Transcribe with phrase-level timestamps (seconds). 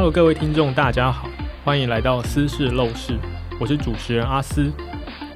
[0.00, 1.28] Hello，各位听众，大家好，
[1.64, 3.18] 欢迎来到私事陋室，
[3.58, 4.70] 我是主持人阿斯。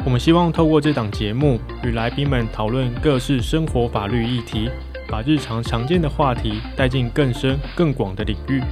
[0.04, 4.70] 我们希望透过这档节目，与来宾们讨论各式生活法律议题，
[5.08, 8.62] 把日常常见的话题带进更深更广的领域。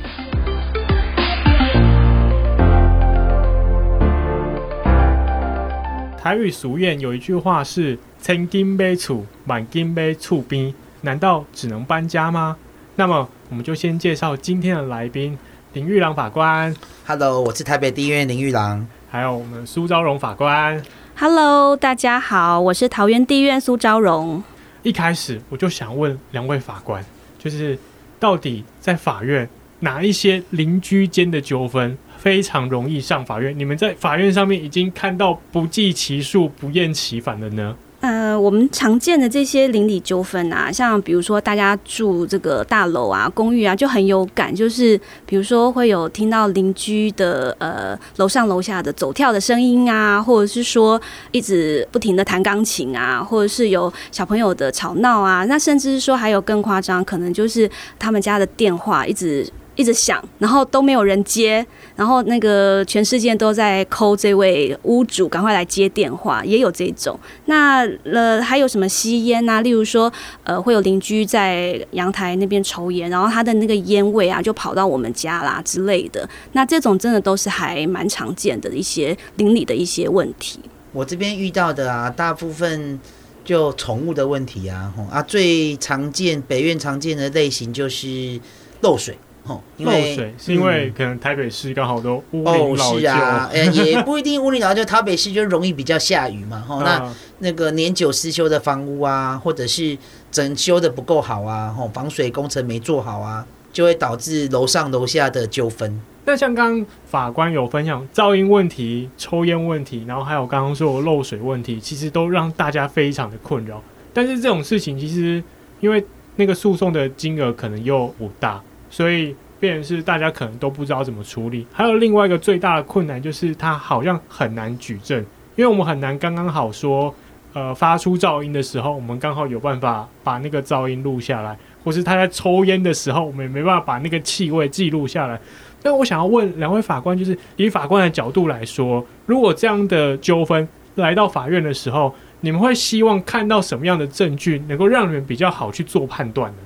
[6.17, 10.73] 台语俗谚有一句话是“千金买厝，万金买厝边”，
[11.03, 12.57] 难道只能搬家吗？
[12.95, 15.37] 那么，我们就先介绍今天的来宾。
[15.73, 16.75] 林玉郎法官
[17.07, 20.83] ，Hello，我是台北地院林玉郎，还有我们苏昭荣法官
[21.17, 24.43] ，Hello，大家好，我是桃园地院苏昭荣。
[24.83, 27.05] 一开始我就想问两位法官，
[27.39, 27.79] 就是
[28.19, 29.49] 到底在法院
[29.79, 33.57] 哪一些邻居间的纠纷非常容易上法院？
[33.57, 37.77] 你们在法院上面已经看到不计其数、不厌其烦的呢？
[38.01, 50.99] 呃，我们常见的这些邻里纠纷啊，像比如说大家住这个大楼啊、公寓啊，就很有感，就是比如说会有听到邻居的呃楼上楼下的走跳的声音啊，或者是说
[51.31, 59.47] 一直不停的弹钢琴啊，或者是有小朋友的吵闹啊，那甚至是说还有更夸张，可能就是他们家的电话一直。
[59.81, 67.19] 一直响，然后都没有人接，然后那个全世界都在 call 这位屋主，赶快来接电话，也有这种。
[67.47, 69.63] 那呃，还有什么吸烟啊？
[69.63, 70.13] 例如说，
[70.45, 76.29] 呃，会有邻居在阳台那边抽烟，然后他的那个烟味啊，就跑到我们家啦之类的。
[76.53, 80.61] 那这种真的都是还蛮常见的一些邻里的一些问题。
[80.93, 83.01] 我这边遇到的啊，大部分
[83.45, 88.39] 就宠物的问题啊，啊，最常见北院常见的类型就是
[88.83, 89.17] 漏水。
[89.45, 99.97] 哦，漏水是因为可能台北市刚好都屋龄老旧，哦，是啊，也不一定屋龄老旧，台北市就容易比较下雨嘛，哦， 那那个年久失修的房屋啊，或者是
[100.31, 106.01] 整修的不够好啊，吼，防水工程没做好啊，就会导致楼上楼下的纠纷。
[106.27, 113.83] 那像刚刚法官有分享噪音问题、抽烟问题，然后还有刚刚说的漏水问题，其实都让大家非常的困扰。
[114.13, 115.43] 但是这种事情其实
[115.81, 116.05] 因为
[116.37, 118.63] 那个诉讼的金额可能又不大。
[118.91, 121.67] 所以，变成是大家可能都不知道怎么处理。
[121.73, 125.19] 还有另外一个最大的困难，就是它好像很难举证，
[125.55, 127.15] 因为我们很难刚刚好说，
[127.53, 135.41] 呃，发出噪音的时候，我们刚好有办法把那个噪音录下来，或是他在抽烟的时候，我们也没办法把那个气味记录下来。
[135.83, 146.59] 那我想要问两位法官，就是以法官的角度来说，如果这样的纠纷来到法院的时候，你们会希望看到什么样的证据，能够让你们比较好去做判断呢？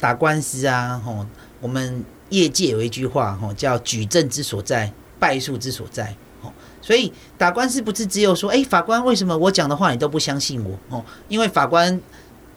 [0.00, 1.26] 打官司啊，吼。
[1.62, 6.12] 我们业界有一句话，吼，叫“举证之所在，败诉之所在”。
[6.42, 6.52] 吼，
[6.82, 10.76] 所以打官司不是只有说，哎，法官为什么我讲的话你都不相信我？
[10.90, 12.00] 哦，因为法官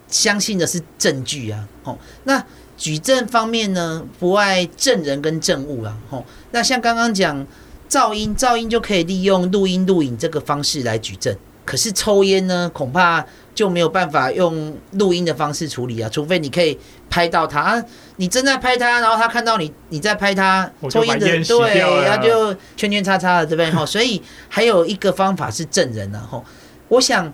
[0.07, 1.67] 相信的是证据啊。
[1.83, 2.43] 哦，那
[2.75, 5.95] 举证方面呢，不外证人跟证物啊。
[6.09, 7.45] 哦，那像刚刚讲
[7.87, 11.37] 噪音，噪音就可以利用录音录影这个方式来举证。
[11.63, 16.77] 可是抽烟呢，恐怕就没有办法用录音的方式处理啊，除非你可以
[17.09, 17.83] 拍到他，啊、
[18.17, 23.71] 你正在拍他，然后他看到你你在拍他抽烟的，对，他就圈圈叉叉的，对不对？
[23.73, 26.43] 哈，所以还有一个方法是证人啊，哈，
[26.89, 27.31] 我想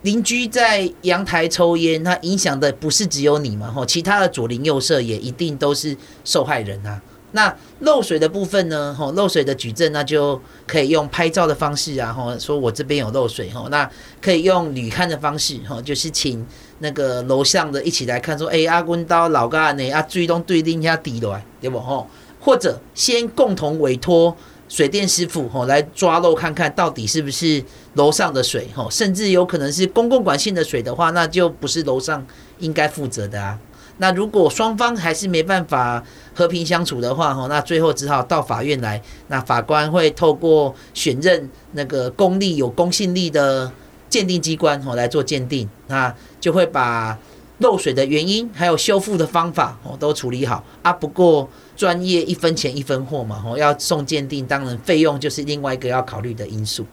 [0.00, 7.00] 邻居在阳台抽烟，他影响的不是只有你嘛，哈，其他的左邻右舍也一定都是受害人啊。
[7.32, 8.94] 那漏水的部分呢？
[8.94, 13.88] 吼，漏水的举证，那就可以用拍照的方式啊，吼，说我这边有漏水，吼，那
[14.20, 16.46] 可以用旅看的方式，吼，就是请
[16.78, 21.80] 那个楼上的一起来看，说，哎，阿公到老干呢，啊，最终对定一下底落，对不？
[21.80, 22.06] 吼，
[22.40, 24.36] 或者先共同委托
[24.68, 27.62] 水电师傅，吼，来抓漏看看到底是不是
[27.94, 32.24] 楼上的水，吼，甚至有可能是公共管线的水的话，那就不是楼上
[32.60, 33.58] 应该负责的啊。
[34.02, 36.02] 那如果双方还是没办法
[36.34, 39.00] 和平相处的话，哈，那最后只好到法院来。
[39.28, 43.70] 那法官会透过选任那个公立有公信力的
[44.08, 45.68] 鉴定机关，哈，来做鉴定。
[45.86, 47.16] 那就会把
[47.58, 50.92] 漏水的原因还有修复的方法，哦，都处理好啊。
[50.92, 56.84] 不过专业一分钱一分货嘛，哈，要送鉴定，当然费用就是另外一个要考虑的因素。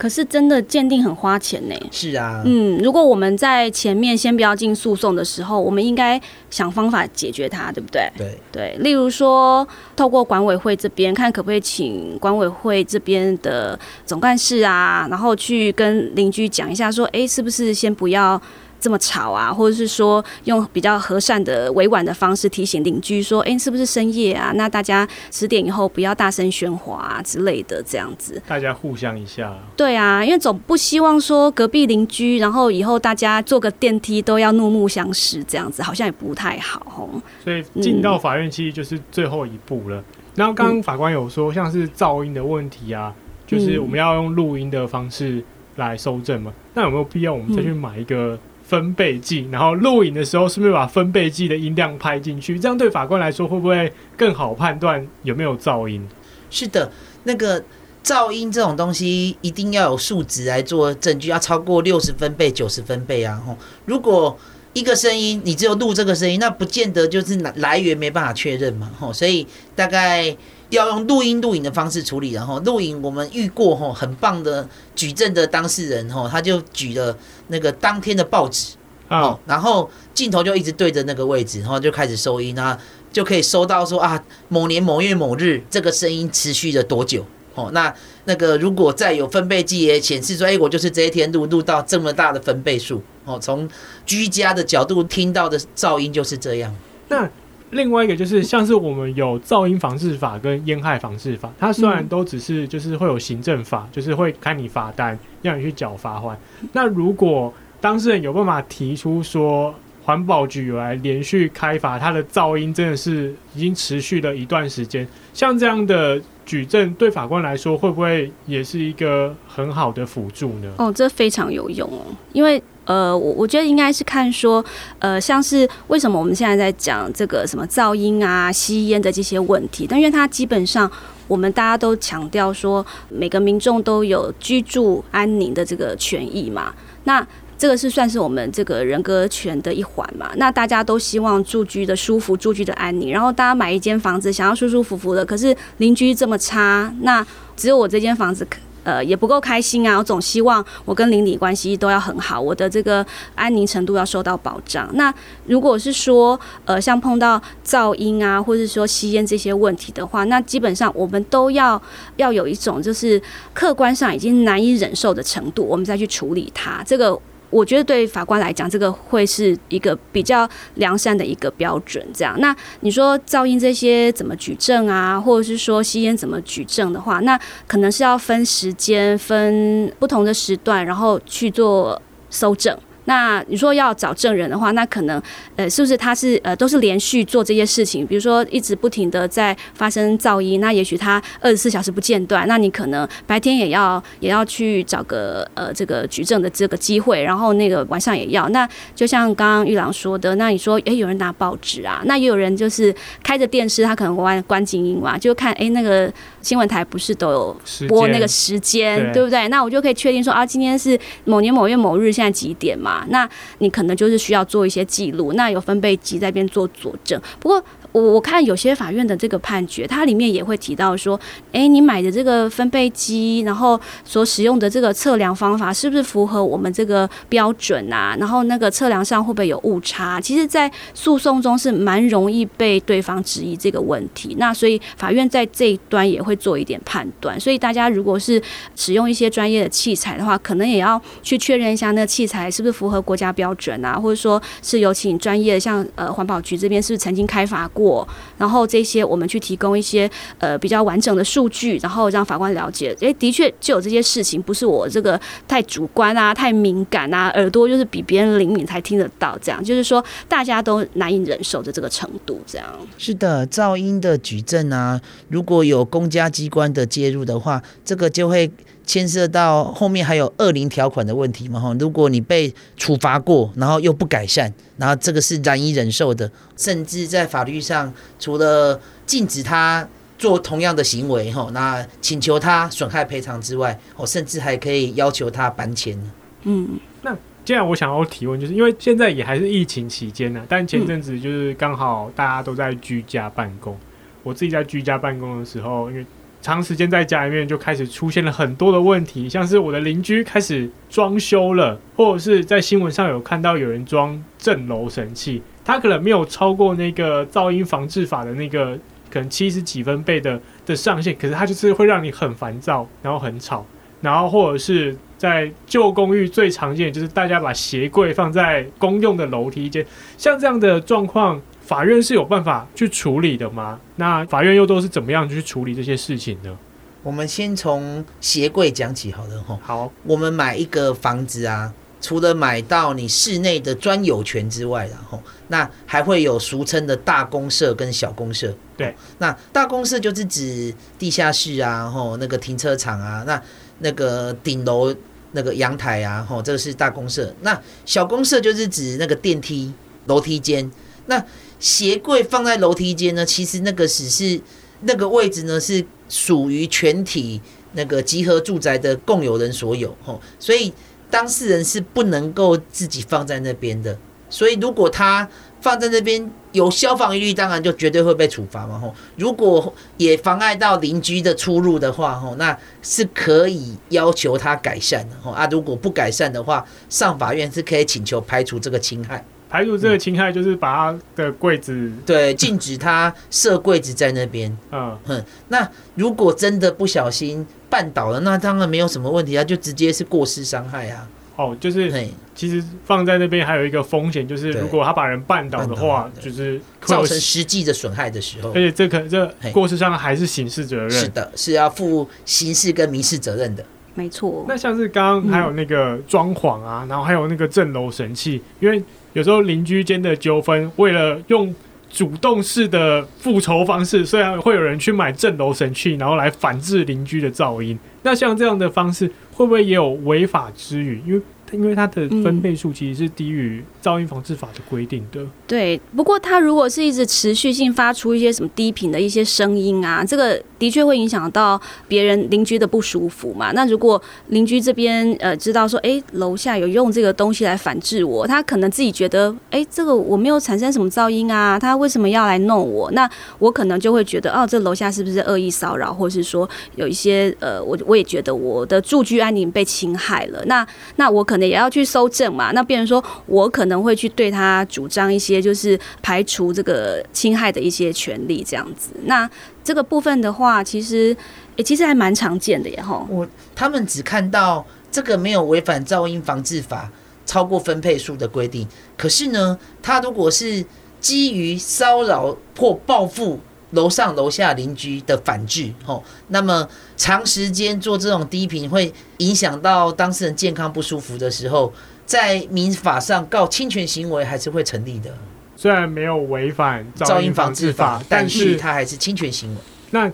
[0.00, 1.74] 可是真的鉴定很花钱呢。
[1.90, 6.18] 是啊，嗯，如果我们在前面先不要进诉讼的时候，我们应该
[6.48, 8.10] 想方法解决它，对不对？
[8.16, 18.40] 对对，例如说，透过管委会这边看可不可以请管委会这边的总干事啊，然后去跟邻居讲一下，说，哎，是不是先不要
[18.80, 24.52] 这么吵啊，或者是说用比较和善的、委婉的方式提醒邻居说：“哎，是不是深夜啊？
[24.54, 29.54] 那大家十点以后不要大声喧哗啊之类的，这样子。”大家互相一下。
[29.76, 37.08] 对啊，因为总不希望说隔壁邻居，然后以后大家坐个电梯都要怒目相视，这样子好像也不太好。
[37.44, 40.02] 所以进到法院其实就是最后一步了。
[40.34, 45.42] 然后刚刚法官有说，像是噪音的问题啊，嗯、就是我们要用录音的方式
[45.76, 46.52] 来收证嘛？
[46.74, 48.38] 那有没有必要我们再去买一个
[48.70, 52.56] 分贝计，然后录影的时候是不是把分贝计的音量拍进去？
[52.56, 56.08] 这样对法官来说会不会更好判断有没有噪音？
[56.50, 56.88] 是的，
[57.24, 57.60] 那个
[58.04, 63.42] 噪音这种东西一定要有数值来做证据，要超过六十分贝、九十分贝啊。
[63.44, 63.56] 吼，
[63.86, 64.38] 如果
[64.72, 69.44] 一个声音，你只有录这个声音，那不见得就是来源没办法确认嘛，吼，所以
[69.74, 70.24] 大概
[70.68, 72.30] 要用录音录影的方式处理。
[72.30, 77.16] 然后录影我们遇过吼，很棒的举证的当事人吼，他就举了
[77.50, 78.74] 那个当天的报纸，
[79.08, 82.78] 哦，然后镜头就一直对着那个位置，然后就开始收音啊，
[83.12, 87.24] 就可以收到说啊，某年某月某日这个声音持续了多久。
[87.56, 87.92] 哦，那
[88.26, 93.02] 那个如果再有分贝计也显示说，哎，我就是这一天录录到这么大的分贝数。
[93.24, 93.68] 哦，从
[94.06, 96.72] 居家的角度听到的噪音就是这样。
[97.08, 97.28] 那
[97.70, 106.38] 另外一个就是，像是我们有噪音防治法跟烟害防治法，它虽然都只是就是会有行政法，就是会开你罚单，让你去缴罚款。
[106.72, 116.20] 那如果当事人有办法提出说，环保局有来连续开罚，它的噪音真的是已经持续了一段时间，像这样的。
[116.46, 120.72] 举证对法官来说会不会也是一个很好的辅助呢？
[120.78, 122.60] 哦，这非常有用哦，因为
[122.90, 124.64] 呃，我我觉得应该是看说，
[124.98, 130.90] 呃，像是为什么我们现在在讲这个什么噪音啊、吸烟的这些问题，但因为它基本上
[131.28, 137.24] 我们大家都强调说，每个民众都有居住安宁的这个权益嘛，那。
[137.60, 140.30] 这个是算是我们这个人格权的一环嘛？
[140.36, 143.12] 那大家都希望住居的舒服，住居的安宁。
[143.12, 147.22] 然后大家买一间房子，想要舒舒服服的，可是邻居这么差，那
[147.58, 148.48] 只有我这间房子，
[148.84, 149.98] 呃，也不够开心啊！
[149.98, 153.04] 我总希望我跟邻里关系都要很好，我的这个
[153.34, 154.88] 安宁程度要受到保障。
[154.94, 155.12] 那
[155.46, 161.80] 如果是说，呃，像碰到噪音啊，或者说吸烟这些问题的话，那基本上我们都要
[162.16, 163.20] 要有一种就是
[163.52, 166.82] 客观上已经难以忍受的程度，我们再去处理它。
[166.84, 167.18] 这个。
[167.50, 172.04] 我觉得对法官来讲，这个会是一个比较良善的一个标准。
[172.14, 182.00] 这样，那你说噪音这些怎么举证啊，或者是说吸烟怎么举证的话，那可能是要分时间、分不同的时段，然后去做
[182.30, 182.76] 搜证。
[183.06, 185.20] 那你说要找证人的话，那可能
[185.56, 188.06] 呃，是不是他是呃都是连续做这些事情？
[188.06, 198.48] 比如说一直不停的在发生噪音，那也许他二十四小时不间断，那你可能白天也要也要去找个呃这个举证的这个机会，然后那个晚上也要。
[198.50, 206.12] 那就像刚刚玉郎说的，那你说诶、欸，有人拿报纸啊，那也有人就是开着电视，他可能关关静音嘛，就看诶、欸，那个
[206.42, 207.56] 新闻台不是都有
[207.88, 209.48] 播那个时间，对不对？
[209.48, 212.99] 那我就可以确定说啊，今天是某年某月某日，现在几点嘛？
[213.08, 217.20] 那你可能就是需要做一些记录，那有分贝机在边做佐证。
[217.38, 217.62] 不过
[217.92, 221.18] 我我看有些法院的这个判决，它里面也会提到说，
[221.52, 228.16] 诶，你买的这个分贝机，然后所使用的这个测量方法是不是符合我们这个标准啊？
[228.18, 230.20] 然后那个测量上会不会有误差？
[230.20, 234.36] 其实，在诉讼中是蛮容易被对方质疑这个问题。
[234.38, 237.38] 那所以法院在这一端也会做一点判断。
[237.40, 238.40] 所以大家如果是
[238.76, 248.06] 使用一些专业的器材的话，可能也要去确认一下那个器材是不是符合国家标准啊，或者说是有请专业的像呃环保局这边是不是曾经开发过，我
[248.36, 255.18] 然后这些我们去提供一些呃比较完整的数据，然后让法官了解，诶，的确就有这些事情，不是我这个
[255.48, 262.66] 太主观啊、太敏感啊，耳朵就是比别人灵敏才听得到，这样就是说大家都难以忍受的这个程度，这样。
[262.98, 268.50] 是的，噪音的举证啊，如果有公家机关的介入的话，这个就会。
[268.90, 271.60] 牵涉到后面还有恶灵条款的问题嘛？
[271.60, 285.96] 哈，如果你被处罚过，然后又不改善，然后这个是难以忍受的，甚至在法律上，除了禁止他做同样的行为，哈，那请求他损害赔偿之外，哦，甚至还可以要求他搬迁。
[286.42, 286.70] 嗯，
[287.02, 293.78] 那既然我想要提问，就是因为现在也还是疫情期间呢，但前阵子就是刚好大家都在居家办公，
[294.24, 296.04] 我自己在居家办公的时候，因为
[296.42, 308.78] 长时间在家里面就开始出现了很多的问题，像是我的邻居开始装修了，或者是在新闻上有看到有人装震楼神器，他可能没有超过那个噪音防治法的那个
[309.10, 313.66] 可能七十几分贝的的上限，可是它就是会让你很烦躁，然后很吵，
[314.00, 319.84] 然后或者是在旧公寓最常见就是大家把鞋柜放在公用的楼梯间，
[320.16, 321.40] 像这样的状况。
[321.70, 323.78] 法院是有办法去处理的吗？
[323.94, 326.58] 那法院又都是怎么样去处理这些事情呢？
[327.04, 329.60] 我们先从鞋柜讲起好了，好了哈。
[329.62, 338.52] 好，我们买一个房子啊，除了买到你室内的专有权之外，然后那还会有俗称的大公社跟小公社。
[338.76, 343.40] 对，那大公社就是指地下室啊，吼那个停车场啊，那
[343.78, 344.92] 那个顶楼
[345.30, 347.32] 那个阳台啊，吼，这个是大公社。
[347.42, 349.72] 那小公社就是指那个电梯、
[350.06, 350.68] 楼梯间。
[351.06, 351.24] 那
[351.60, 354.40] 鞋柜放在楼梯间呢，其实那个只是
[354.80, 357.40] 那个位置呢，是属于全体
[357.74, 360.72] 那个集合住宅的共有人所有，吼，所以
[361.10, 363.96] 当事人是不能够自己放在那边的。
[364.30, 365.28] 所以如果他
[365.60, 368.94] 放在那边有消防疑虑，当然就绝对会被处罚嘛，吼。
[369.16, 375.46] 如果也妨碍到邻居的出入的话，吼，那是可以要求他改善的，吼啊。
[375.50, 379.24] 如果不改善的话，上法院是可以请求排除这个侵害。
[379.50, 384.56] 排除这个侵害，就是把他的柜子、嗯、对禁止他设柜子在那边。
[384.70, 391.08] 嗯哼，那如果真的不小心绊倒了，那当然没有什么问题啊，就直接是过失伤害啊。
[391.34, 391.90] 哦，就是
[392.34, 400.90] 其实放在那边还有一个风险，就是如果他把人绊倒的话，就是造成实际的损害的时候，而且这可这过失伤害还是刑事责任。
[400.90, 403.64] 是的，是要负刑事跟民事责任的。
[403.94, 404.44] 没错。
[404.46, 408.80] 那像是刚刚还有那个装潢啊，然后还有那个震楼神器，因为。
[409.12, 411.54] 有时候邻居间的纠纷，为了用
[411.90, 417.78] 主动式的复仇方式，虽然会有人去买镇楼神器，然后来反制邻居的噪音。
[418.02, 421.02] 那像这样的方式，会不会也有违法之虞？
[421.06, 421.20] 因为
[421.52, 425.26] 因为它的分贝数其实是低于噪音防治法的规定的。
[425.48, 433.50] 对，不过它如果是一直持续性发出一些什么低频的一些声音啊，这个的确会影响到别人邻居的不舒服嘛。
[433.50, 442.88] 那如果邻居这边呃知道说，哎、楼下有用这个东西来反制我，他可能自己觉得，哎、这个我没有产生什么噪音啊，他为什么要来弄我？
[442.92, 450.40] 那我可能就会觉得，哦，这楼下是不是恶意骚扰，或是说有一些呃，我我也觉得我的住居安宁被侵害了。
[450.46, 450.64] 那
[450.94, 452.52] 那我可能也要去搜证嘛。
[452.52, 455.40] 那变成说我可能会去对他主张一些。
[455.40, 458.90] 就是排除这个侵害的一些权利，这样子。
[459.04, 459.26] 那
[459.70, 461.16] 这个部分的话，其实，
[461.54, 463.06] 欸、其实还蛮常见的耶，哈。
[463.08, 463.24] 我
[463.54, 466.90] 他们只看到这个没有违反噪音防治法
[467.24, 468.66] 超过分配数的规定，
[468.98, 470.66] 可是呢，他如果是
[471.00, 473.38] 基于骚扰或报复
[473.70, 481.72] 楼上楼下邻居的反制，吼，那么长时间做这种低频会影响到当事人健康不舒服的时候。
[482.06, 485.16] 在民法上告侵权行为还是会成立的，
[485.60, 489.60] 虽然没有违反噪音防治法，但是它还是侵权行为。
[489.90, 490.10] 那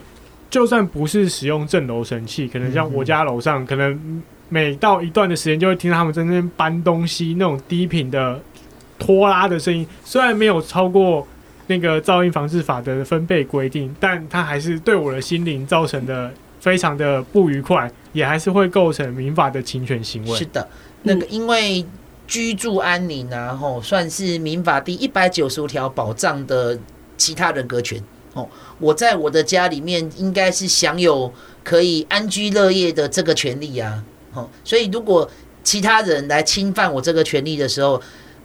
[0.51, 8.43] 就算不是使用震楼神器，可能像我家楼上，可能每到一段的时间就会听到他们在那边搬东西，那种低频的
[8.99, 11.25] 拖拉的声音，虽然没有超过
[11.69, 20.37] 那个噪音防治法的分贝规定，但它还是对我的心灵造成的非常的不愉快，也还是会构成民法的侵权行为。
[20.37, 20.69] 是的。
[21.05, 21.87] 那个，因为
[22.27, 26.79] 居住安宁啊，吼，算是民法第一百九十五条保障的
[27.17, 28.03] 其他人格权。
[28.35, 28.47] 哦，
[28.79, 31.33] 我在我的家里面应该是享有
[31.65, 34.05] 可以安居乐业的这个权利啊。
[34.35, 35.29] 哦，所以如果
[35.63, 38.01] 其他人来侵犯我这个权利的时候，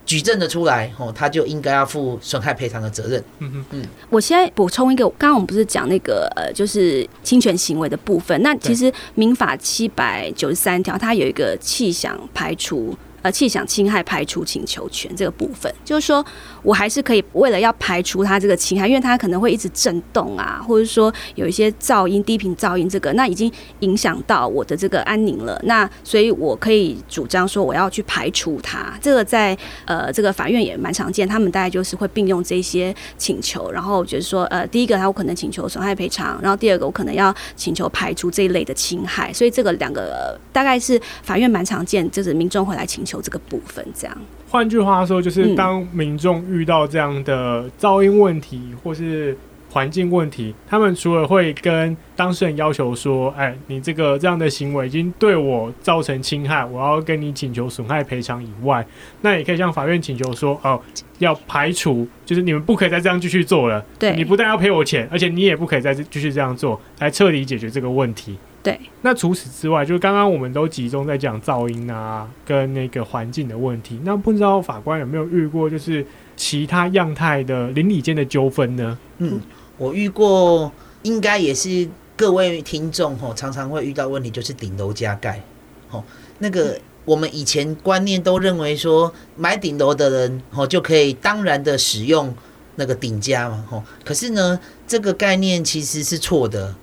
[0.06, 3.24] 举证的出来，哦，他就应该要负损害赔偿的责任。
[3.40, 3.86] 嗯嗯嗯。
[4.10, 8.42] 我现在补充一个，刚刚我们不是讲那个呃，就是侵权行为的部分。
[8.42, 12.96] 那其实民法七百九十三条，它有一个气象排除。
[13.24, 16.25] 呃，气响侵害排除请求权这个部分，就是说
[16.63, 23.51] 我还是可以为了要排除它这个侵害，因为它可能会一直震动啊，或者说有一些噪音、低频噪音，这个那已经
[23.82, 25.62] 影响到我的这个安宁了。
[25.66, 28.98] 那所以我可以主张说我要去排除它。
[29.00, 39.32] 这个在呃这个法院也蛮常见，他们大概就是会并用这些请求，然后就是说呃第一个他有可能请求损害赔偿，然后第二个我可能要请求排除这一类的侵害。
[39.32, 43.11] 所以这个两个、大概是法院蛮常见，就是民众会来请求。
[43.12, 44.18] 求这个部分，这样。
[44.50, 49.38] 换句话说，就是当民众遇到这样的噪音问题或是
[49.70, 58.86] 环境问题，他们除了会跟当事人要求说：“哎，你这个这样的行为已经对我造成侵害，我要跟你请求损害赔偿。”以外，
[59.22, 60.82] 那也可以向法院请求说：“哦，
[61.20, 63.84] 要排除，就是你们不可以再这样继续做了。
[63.98, 74.00] 对，你不但要赔我钱，而且你也不可以再继续这样做，来彻底解决这个问题。”对，那除此之外，就是刚刚我们都集中在讲噪音啊，跟那个环境的问题。
[74.03, 76.06] 那不知道法官有没有遇过，就是
[76.38, 78.96] 其他样态的邻里间的纠纷呢？
[79.18, 79.41] 嗯，
[79.80, 85.41] 我遇过，应该也是各位听众吼常常会遇到问题，就是顶楼加盖。
[85.89, 86.03] 哦，
[86.38, 92.32] 那个我们以前观念都认为说，买顶楼的人哦就可以当然的使用
[92.75, 93.65] 那个顶加嘛。
[93.68, 96.75] 吼，可是呢，这个概念其实是错的。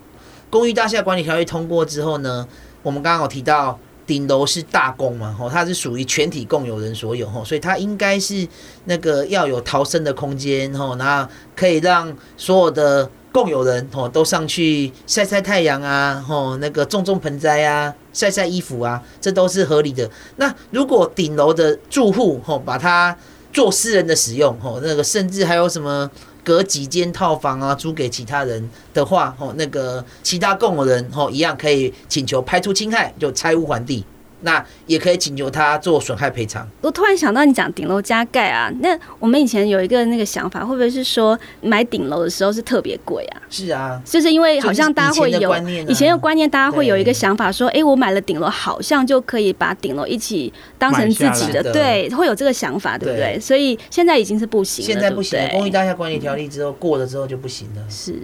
[0.49, 2.47] 公寓大厦管理条例通过之后呢，
[2.81, 3.77] 我们刚刚有提到
[4.07, 8.47] 顶楼是大公嘛，吼，它是属于全体共有人所有，吼，所以它应该是
[8.85, 20.09] 那个要有逃生的空间，吼，然后可以让所有的共有人，吼，都上去晒晒太阳啊，吼，那个种种盆栽啊，晒晒衣服啊，这都是合理的。
[20.37, 23.15] 那如果顶楼的住户，吼，把它
[23.53, 26.09] 做私人的使用，吼，那个甚至还有什么？
[26.43, 34.05] 隔几间套房啊，租给其他人的话，吼，那个其他共有人吼一样可以请求排除侵害，就拆屋还地。
[34.41, 36.67] 那也可以请求他做损害赔偿。
[36.81, 43.41] 我突然想到，你讲顶楼加盖啊，那我们以前有一个那个想法，会不会是说买顶楼的时候是特别贵啊？
[43.49, 45.39] 是啊，就是因为好像大家会有
[45.87, 53.39] 以前的观念，大家会有一个想法说，哎，我买了顶楼，好像就可以把顶楼一起当成自己的，对，会有这个想法，对不对？
[53.39, 55.39] 所以现在已经是不行了，现在不行。
[55.51, 57.81] 公寓大厦管理条例之后过了之后就不行了。
[57.89, 58.15] 是，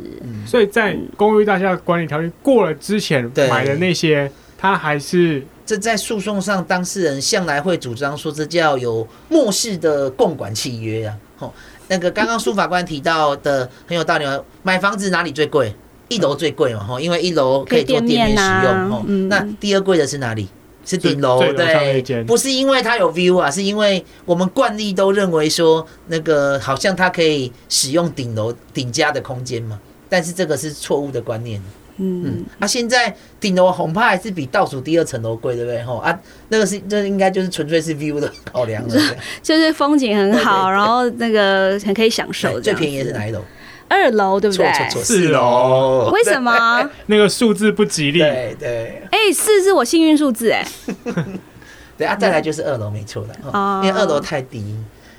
[0.45, 5.43] 所以在公寓大厦管理条例过了之前买的那些，它还是。
[5.65, 11.17] 这在诉讼上，当事人向来会主张说，这叫有默示的共管契约啊。
[11.37, 11.53] 吼，
[11.87, 14.25] 那个刚刚苏法官提到的很有道理，
[14.63, 15.75] 买房子哪里最贵？
[16.07, 18.91] 一楼最贵嘛，吼，因为一楼可以做店面使用。
[18.91, 20.47] 吼，那第二贵的是哪里？
[20.87, 31.59] 是顶楼，对，不是因为它有 view 啊，是因为我们惯例都认为说，那个好像它可以使用顶楼顶家的空间嘛，但是这个是错误的观念。
[31.97, 35.81] 嗯，啊，现在顶楼恐怕还是比倒数第二层楼贵，对不对？
[35.83, 36.17] 吼啊，
[36.49, 38.95] 那个是这应该就是纯粹是 view 的考量了，
[39.41, 42.59] 就是风景很好，然后那个很可以享受。
[42.59, 43.41] 最便宜的是哪一楼？
[43.87, 44.65] 二楼，对不对？
[44.65, 46.09] 错错错，四楼。
[46.11, 46.89] 为什么？
[47.05, 48.19] 那个数字不吉利。
[48.19, 49.01] 对对。
[49.11, 50.67] 哎，四是我幸运数字，哎。
[51.97, 53.33] 对啊，再来就是二楼，没错的，
[53.81, 54.75] 因为二楼太低。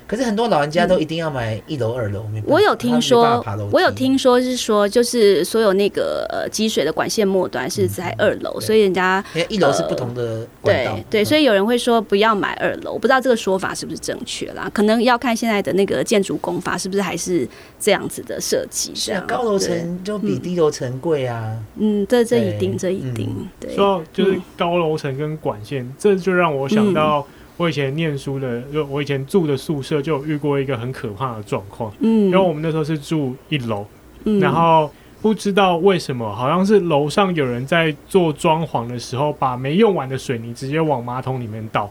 [0.06, 2.24] 可是很多老人家都一定要买一楼、二楼。
[2.44, 10.92] 我有听说，我有听说是说，就是所有那个呃积水的管线末端是在二楼，所以人家一楼是不同的管道。
[10.94, 14.70] 对对，所以有人会说不要买二楼，我不知道这个说法是不是正确啦？
[14.72, 17.48] 可能要看现在的那个建筑工法是不是还是
[17.80, 18.92] 这样子的设计。
[18.94, 21.58] 是啊，高楼层就比低楼层贵啊。
[21.76, 23.34] 嗯，这这一定，这一定。
[23.58, 27.26] 对，说就是高楼层跟管线，这就让我想到。
[27.56, 31.90] 我以前念书的，就我以前住的宿舍，就遇过一个很可怕的状况。
[32.00, 33.86] 嗯，因为我们那时候是住一楼，
[34.24, 34.90] 嗯，然后
[35.22, 41.90] 不知道为什么，好像是楼上有人在做装潢的时候，把没用完的水泥直接往马桶里面倒，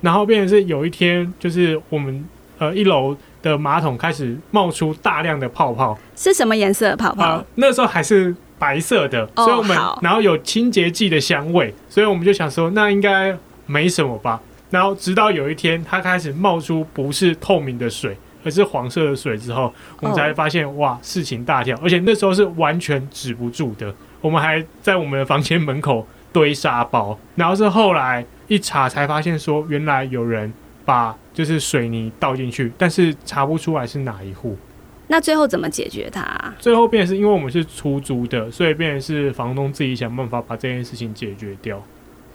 [0.00, 2.24] 然后变成是有一天，就是我们
[2.58, 7.24] 呃一楼的马桶开始冒出大量的泡泡，是什么颜色的泡泡？
[7.24, 14.40] 呃，那时候还是白色的，所以我们然后有清洁剂的香味，所以我们就想说，那应该没什么吧。
[14.70, 23.94] 然后直到有一天，它开始冒出不是透明的水，而是黄色的水之后，我们才发现哇，事情大条，而且那时候是完全止不住的。
[24.20, 30.52] 我们还在我们的房间门口堆沙包，然后是后来一查才发现说，原来有人
[30.84, 34.56] 把就是水泥倒进去，但是查不出来是哪一户。
[35.08, 36.54] 那最后怎么解决它？
[36.58, 41.82] 最后变成是因为我们是出租的，所以变成是房东自己想办法把这件事情解决掉。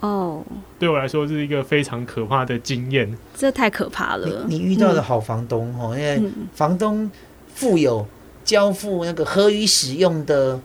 [0.06, 0.44] 哦，
[0.78, 3.18] 对我来说是一个非常可怕的经验。
[3.36, 4.46] 这太可怕了！
[4.48, 7.10] 你，你遇到的好房东哦，嗯、因为房东
[7.54, 8.06] 负有
[8.44, 10.60] 交付那个合于使用的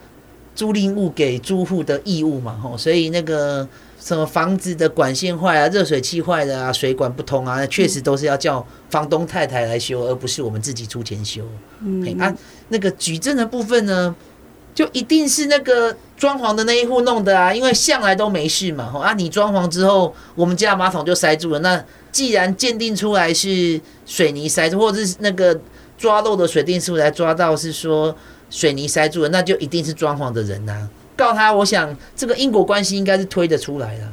[0.55, 3.67] 租赁物给租户的义务嘛，吼，所以那个
[3.99, 11.43] 什么房子的管线坏啊、热水器坏的啊、水管不通啊，确实都是要叫房东太太来修，而不是我们自己出钱修。
[11.81, 12.35] 嗯，啊，
[12.69, 14.15] 那个举证的部分呢？
[14.81, 18.91] 就一定是那个装潢的那一户弄的啊，因为向来都没事嘛。
[18.99, 21.59] 啊，你装潢之后，我们家马桶就塞住了。
[21.59, 25.61] 那既然鉴定出来是水泥塞住，或者是那个
[25.99, 28.17] 抓漏的水电师傅来抓到是说
[28.49, 30.89] 水泥塞住了，那就一定是装潢的人呐、啊。
[31.15, 34.09] 告他，我想这个因果关系应该是推得出来的。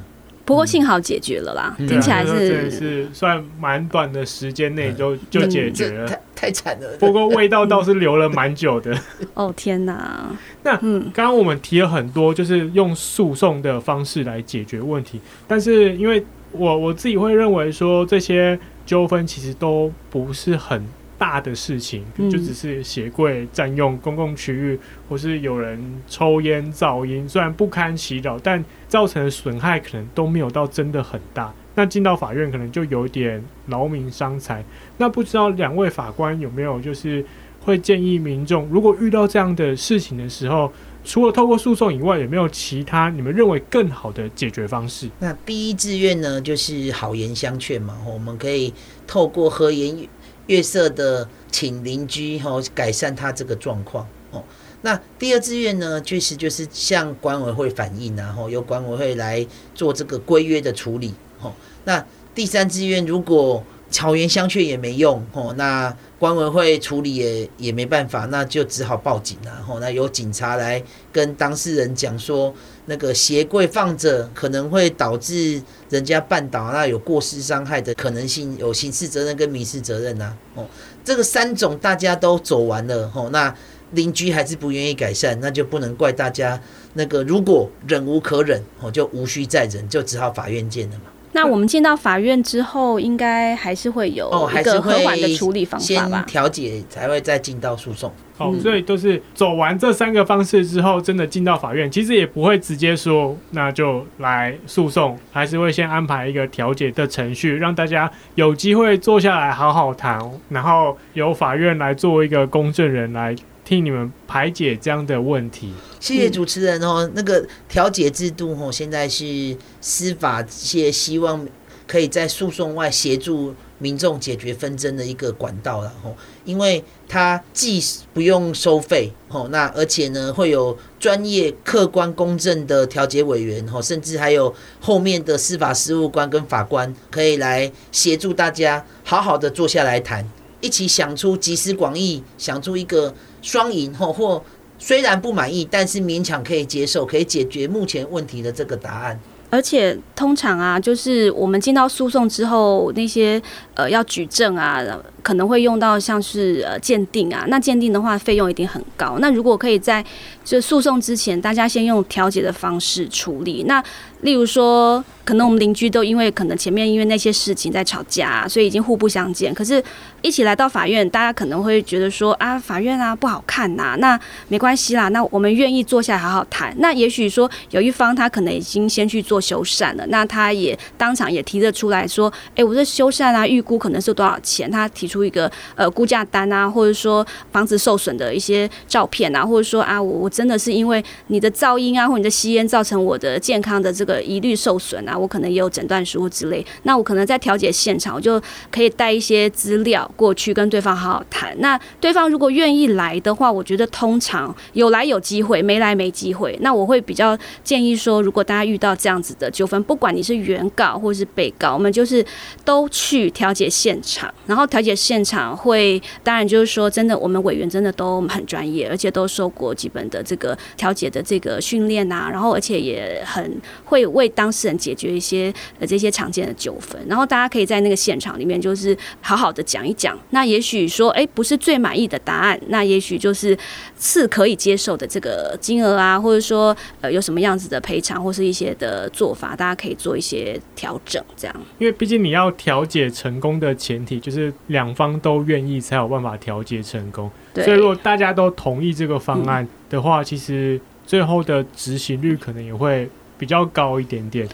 [0.48, 6.96] 不过幸好解决了啦，嗯、听起来是是算蛮短的时间内就就解决了，太太惨了。
[6.98, 8.98] 不过味道倒是留了蛮久的。
[9.36, 10.26] 哦天哪！
[10.64, 20.82] 那刚刚我们提了很多，就是用诉讼的方式来解决问题，但是因为我我自己会认为说，这些纠纷其实都不是很。
[21.18, 31.54] 大的事情就只是鞋柜占用公共区域，或是有人抽烟噪音，虽然不堪其扰，但造成的损害可能都没有到真的很大。
[31.76, 34.64] 那进到法院可能就有点劳民伤财。
[34.98, 37.24] 那不知道两位法官有没有就是
[37.62, 40.72] 会建议民众，如果遇到这样的事情的时候，
[41.04, 45.08] 除了透过诉讼以外，有没有其他你们认为更好的解决方式？
[45.20, 48.74] 那第一志愿呢，就是好言相劝嘛，我们可以
[49.06, 50.08] 透过和颜
[50.48, 54.44] 月色的请邻居吼改善他这个状况哦。
[54.82, 61.54] 那第二志愿呢，确实就是向管委会反映，然后由管委会来做这个规约的处理哦。
[61.86, 62.06] 那
[62.36, 69.80] 第三志愿如果草原相劝也没用哦，那管委会处理也也没办法，那就只好报警了吼。
[69.80, 72.54] 那由警察来跟当事人讲说，
[72.90, 80.34] 那个鞋柜放着可能会导致人家绊倒，那有过失伤害的可能性，有刑事责任跟民事责任呐。
[80.56, 80.66] 哦，
[81.04, 83.54] 这个三种大家都走完了吼，那
[83.92, 86.60] 邻居还是不愿意改善，那就不能怪大家。
[86.94, 91.04] 那个如果忍无可忍哦，就无需再忍，就只好法院见了嘛。
[91.38, 96.26] 那我们进到法院之后，应该还是会有一个和缓的处理方法吧？
[96.26, 98.12] 调解才会再进到诉讼。
[98.36, 110.20] 好，所以都是走完这三个方式之后，真的进到法院，其实也不会直接说那就来诉讼，还是会先安排一个调解的程序，让大家有机会坐下来好好谈，
[110.50, 113.36] 然后由法院来作为一个公证人来。
[113.68, 115.74] 替你们排解这样的问题。
[116.00, 117.12] 谢谢主持人哦。
[117.14, 121.46] 那个调解制度哦，现在是司法界希望
[121.86, 126.16] 可以在诉讼外协助民众解决纷争的一个管道了哦。
[126.46, 140.26] 因为它既不用收费哦，那而且呢会有专业、客观、公正的调解委员哦，甚至还有后面的司法事务官跟法官可以来协助大家好好的坐下来谈，
[140.62, 143.14] 一起想出集思广益，想出一个。
[143.40, 144.44] 双赢或或
[144.78, 149.18] 虽然不满意，但是勉强可以接受，可以解决目前问题的这个答案。
[149.50, 153.42] 而且通常啊，就是我们进到诉讼之后，那些
[153.76, 154.84] 呃要举证啊，
[155.24, 157.46] 可能会用到像是呃鉴定啊。
[157.48, 159.18] 那鉴定的话，费用一定很高。
[159.20, 160.04] 那如果可以在
[160.44, 163.64] 就诉讼之前，大家先用调解的方式处理。
[163.66, 163.82] 那
[164.22, 169.54] 例如说，可能我们邻居都因为可能前面因为那些事情在吵架，所以已经互不相见。
[169.54, 169.84] 可是，
[170.22, 173.98] 一起来到法院，大家可能会觉得说啊，法院啊不好看呐。
[174.00, 176.74] 那没关系啦，那我们愿意坐下来好好谈。
[176.80, 184.72] 那也许说有一方他可能已经先去做修缮了，那他也当场也提了出来说，哎，我这修缮啊，预估可能是多少钱？
[184.72, 196.66] 他提出一个呃估价单啊，或者说房子受损的一些照片啊，或者说啊，我我真的是因为你的噪音啊，或者你的吸烟造成我的健康的这个疑虑受损啊，我可能也有诊断书之类。
[196.84, 201.56] 那我可能在调解现场，我就可以带一些资料过去跟对方好好谈。
[201.60, 206.58] 那对方如果愿意来的话，我觉得通常有来有机会，没来没机会。
[206.62, 212.26] 那我会比较建议说，如果大家遇到这样子的纠纷，不管你是原告或是被告，我们就是
[212.64, 214.34] 都去调解现场。
[214.46, 222.30] 然后调解现场会，当然就是说，真的我们委员真的都很专业，而且都受过基本的这个调解的这个训练啊。
[222.32, 227.00] 然后而且也很会为当事人解决一些呃这些常见的纠纷。
[227.08, 230.18] 然后大家可以在那个现场里面，就是好好的讲一讲。
[230.32, 233.58] 那也许说，哎，不是最满意的答案，那也许就是
[234.00, 241.56] 是可以接受的这个金额啊，或者说，呃，有什么样子的赔偿或是一些的做法，大家可以做一些调整，这样。
[241.78, 247.30] 因为毕竟你要调解成功的前提，就是两方都愿意才有办法调解成功。
[247.54, 247.64] 对。
[247.64, 254.48] 所以如果大家都同意这个方案的话，嗯，其实最后的执行率可能也会比较高一点点。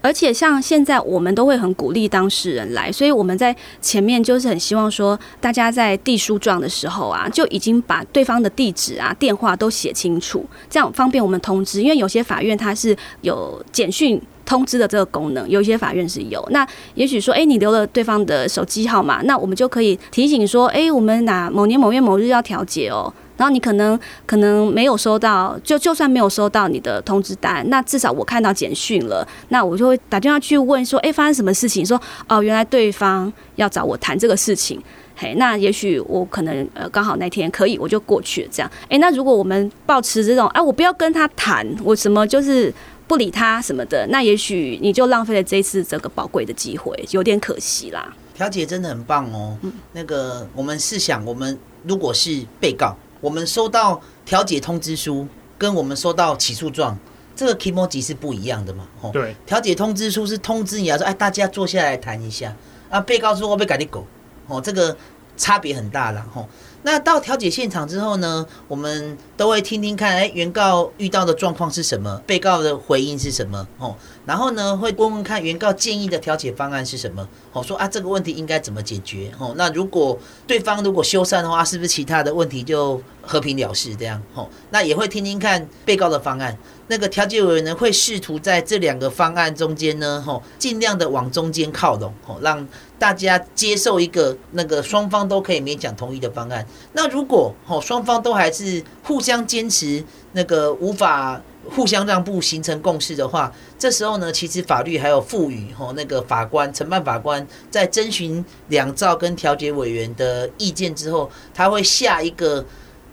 [0.00, 11.82] 而且像现在我们都会很鼓励当事人来，所以我们在前面就是很希望说，大家在递诉状的时候啊，就已经把对方的地址啊、电话都写清楚，这样方便我们通知。
[11.82, 16.46] 因为有些法院它是有简讯通知的这个功能，有一些法院是有。
[16.50, 23.12] 那也许说，哎，你留了对方的手机号码，那我们就可以提醒说，哎，我们哪某年某月某日要调解哦。
[23.38, 31.86] 然后你可能可能没有收到，就就算没有收到你的通知单，那至少我看到简讯了，那我就会打电话去问说，哎，发生什么事情？
[31.86, 31.98] 说
[32.28, 34.82] 哦，原来对方要找我谈这个事情，
[35.16, 38.48] 嘿，那也许我可能呃刚好那天可以，我就过去了。
[38.50, 42.74] 这样，哎，那如果我们保持这种，哎，我不要跟他谈，我什么就是
[43.06, 48.12] 不理他什么的，那也许你就浪费了这次这个宝贵的机会，有点可惜啦。
[48.34, 52.96] 调解真的很棒哦，嗯、那个我们试想，我们如果是被告。
[53.20, 55.26] 我们收到调解通知书，
[55.56, 56.98] 跟我们收到起诉状，
[57.34, 58.86] 这个 kimoji 是不一样的嘛？
[59.00, 62.54] 哦，对，调解通知书是通知你来说，哎，大家坐下来谈一下。
[62.88, 64.06] 啊，被告说我被改的狗，
[64.46, 64.96] 哦，这个
[65.36, 66.48] 差别很大了，吼。
[66.90, 82.98] 那到调解现场之后呢，我们都会听听看，哎，原告遇到的状况是什么，被告的回应是什么，哦，然后呢，会问问看原告建议的调解方案是什么，哦，说啊，这个问题应该怎么解决，哦，那如果对方如果修缮的话，是不是其他的问题就
[83.28, 86.56] 和平了事这样，哦，那也会听听看被告的方案。
[86.90, 92.66] 那个调解委员呢，会试图在这两个方案中间呢，吼，尽量的往中间靠拢，吼，让
[92.98, 96.66] 大家接受一个那个双方都可以勉强同意的方案。
[96.94, 101.38] 那如果吼双方都还是互相坚持那个无法
[101.70, 112.64] 互相让步形成共识的话，这时候呢，其实法律还有赋予吼那个法官承办法官在征询两造跟调解委员的意见之后，他会下一个。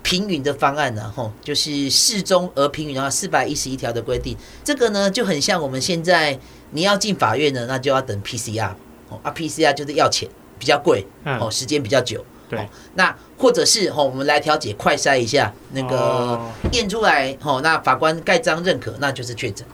[0.05, 6.37] 评允的方案呢，吼，就是适中而平允的话，四百一十一条的规定，这个呢就很像我们现在
[6.69, 8.69] 你要进法院呢，那就要等 PCR，
[9.09, 16.39] 哦啊 PCR 就是要钱，比较贵，哦时间比较久，对，那或者是吼我们来调解快筛一下，那个
[16.71, 19.65] 验出来，吼那法官盖章认可，那就是确诊。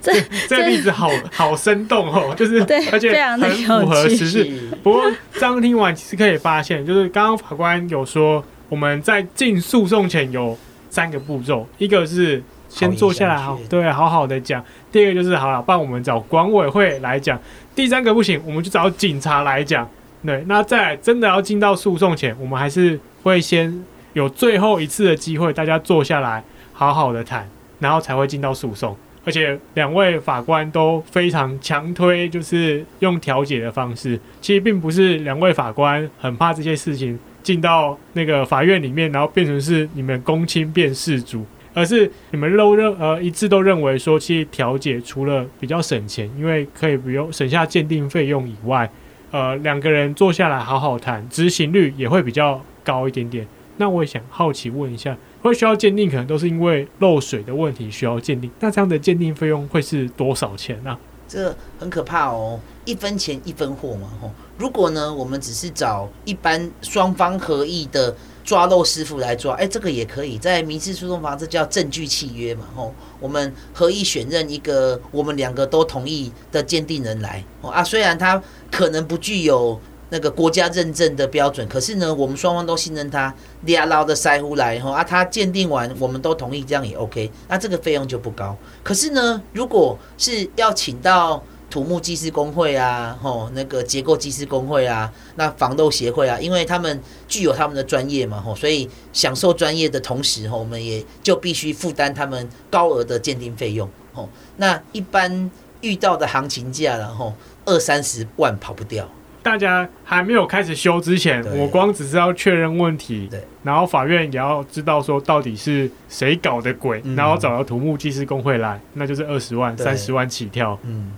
[0.00, 2.60] 这这个例子好好生动哦，就是
[2.92, 4.44] 而且很符合实事。
[4.82, 10.56] 不过这样听完，其实可以发现，就是刚刚法官有说，我们在进诉讼前有
[10.90, 17.36] 三个步骤，一个是先坐下来，好对，好好的讲；第二个就是好了，帮我们找管委会来讲；
[17.74, 19.88] 第三个不行，我们就找警察来讲。
[20.24, 27.46] 对，那在真的要进到诉讼前，我们还是会先有最后一次的机会，大家坐下来好好的谈。
[27.84, 34.18] 然后才会进到诉讼，而且两位法官都非常强推，就是用调解的方式。
[34.40, 41.44] 其实并不是两位法官很怕这些事情进到那个法院里面，然后变成是你们公亲变事主，
[41.74, 48.90] 而是你们都认呃一致都认为说，其实调解除了比较省钱，因为可以不用省下鉴定费用以外，
[49.30, 53.46] 呃两个人坐下来好好谈，执行率也会比较高一点点。
[53.76, 55.14] 那我也想好奇问一下。
[55.48, 58.50] 会需要鉴定，可能都是因为漏水的问题需要鉴定。
[58.60, 60.96] 那这样的鉴定费用会是多少钱呢？
[61.28, 64.08] 这很可怕哦，一分钱一分货嘛。
[64.20, 72.64] 吼，如果呢，我们只是找一般双方合意的抓漏师傅来抓，哎，这个也可以，在民事诉讼法这叫证据契约嘛。
[72.74, 77.44] 吼，我们合意选任一个我们两个都同意的鉴定人来。
[77.60, 79.78] 哦啊，虽然他可能不具有。
[80.14, 88.56] 那个国家认证的标准，可是呢，我们双方都信任他，俩捞的腮胡来哈啊，他鉴定完，我们都同意，这样也 OK，那这个费用就不高。
[88.84, 104.28] 可是呢，如果是要请到土木技师工会啊，吼那个结构技师工会啊，那防漏协会啊，因为他们具有他们的专业嘛，吼，所以享受专业的同时，吼，我们也就必须负担他们高额的鉴定费用，吼。
[104.58, 105.50] 那一般
[105.80, 109.08] 遇到的行情价，然后二三十万跑不掉。
[109.44, 113.28] 大家还没有开始修之前，我光只是要确认问题，
[113.62, 120.78] 然后法院也要知道说到底是谁搞的鬼，然后找到土木技师工会来，那就是二十万、三十万起跳。
[120.82, 121.12] 嗯，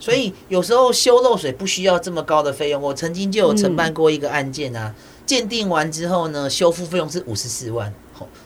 [0.00, 2.82] 所以有时候修漏水不需要这么高的费用。
[2.82, 4.92] 我曾经就有承办过一个案件啊，
[5.24, 7.94] 鉴定完之后呢，修复费用是五十四万。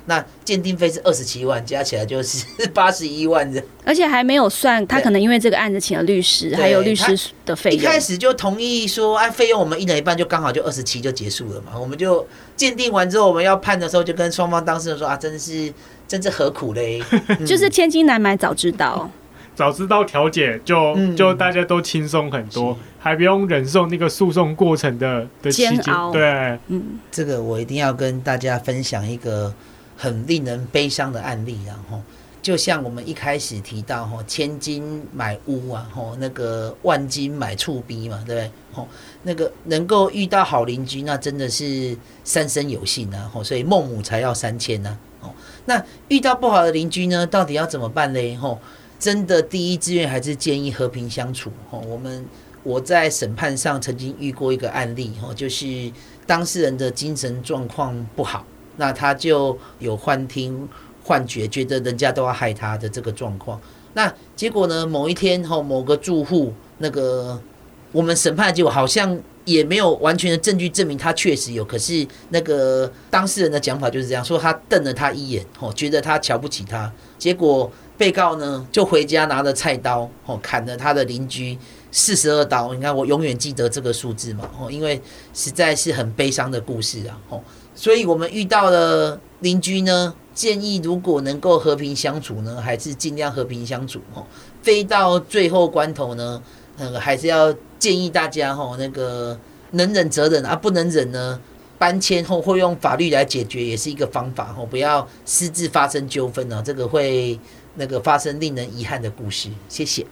[0.06, 7.78] 那鉴定费是二十七万，加起来就是 八十一万的，而且还没有算他可能因为这个案子请了律师，还有律师的费用。
[7.78, 11.78] 一开始就同意说，哎，费用我们一人一半，就刚好就二十七就结束了嘛。
[11.78, 15.72] 我们就鉴定完之后，我们要判的时候，就跟双方当事人说啊，真是
[16.08, 17.02] 真是何苦嘞？
[17.46, 19.10] 就是千金难买早知道，
[19.54, 26.10] 早知道调解就就大家都轻松很多，还不用忍受那个诉讼过程的的煎熬。
[26.12, 29.52] 对，嗯，这个我一定要跟大家分享一个。
[29.94, 32.00] 很令人悲伤的案例，然后
[32.40, 38.50] 就像我们一开始提到，吼，千金买屋啊，吼，那个万金买厝逼嘛，对不对？
[38.72, 38.88] 吼，
[39.22, 45.30] 那个能够遇到好邻居，那真的是三生有幸啊，吼，所以孟母才要三迁呐，哦，
[45.66, 48.34] 那遇到不好的邻居呢，到底要怎么办嘞？
[48.34, 48.58] 吼，
[49.02, 51.50] 真的第一志愿还是建议和平相处。
[51.68, 52.24] 吼，我们
[52.62, 55.90] 我在审判上曾经遇过一个案例，吼，就是
[56.24, 58.46] 当事人的精神状况不好。
[58.76, 60.68] 那他就有幻听、
[61.02, 63.60] 幻觉，觉得人家都要害他的这个状况。
[63.94, 64.86] 那结果呢？
[64.86, 67.42] 某一天后，某个住户，那个
[67.90, 71.64] 我们审判就好像也没有完全的证据证明他确实有。
[71.64, 76.92] 可是那个当事人的讲法就是这样说：他瞪了他一眼，哦，觉得他瞧不起他。
[77.18, 81.56] 结果被告呢就回家拿着菜刀，哦，砍了他的邻居
[81.90, 82.74] 四十二刀。
[82.74, 85.00] 你看，我永远记得这个数字嘛，哦，因为
[85.32, 87.40] 实在是很悲伤的故事啊，哦。
[87.74, 94.26] 所以，我们遇到了邻居呢，建议如果能够和平相处呢，还是尽量和平相处哦。
[94.60, 96.42] 非到最后关头呢，
[96.82, 99.38] 那个，还是要建议大家哈，那个
[99.70, 101.40] 能忍则忍啊，不能忍呢，
[101.78, 104.66] 搬迁后会用法律来解决，也是一个方法哦。
[104.66, 107.38] 不要私自发生纠纷呢，这个会
[107.76, 109.48] 那个发生令人遗憾的故事。
[109.68, 110.04] 谢谢。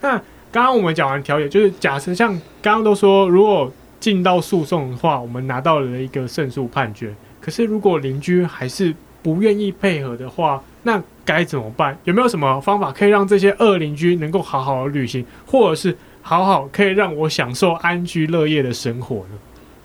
[0.00, 0.10] 那
[0.52, 2.32] 刚刚我们讲完调解，就是假设像
[2.62, 11.96] 刚刚都说，如果进到诉讼的话，我们拿到了一个胜诉判决，可是如果邻居还是不愿意配合的话，那该怎么办？
[12.02, 19.38] 有没有什么方法可以让这些恶邻居能够好好的旅行，或者是好好可以让我享受安居乐业的生活呢？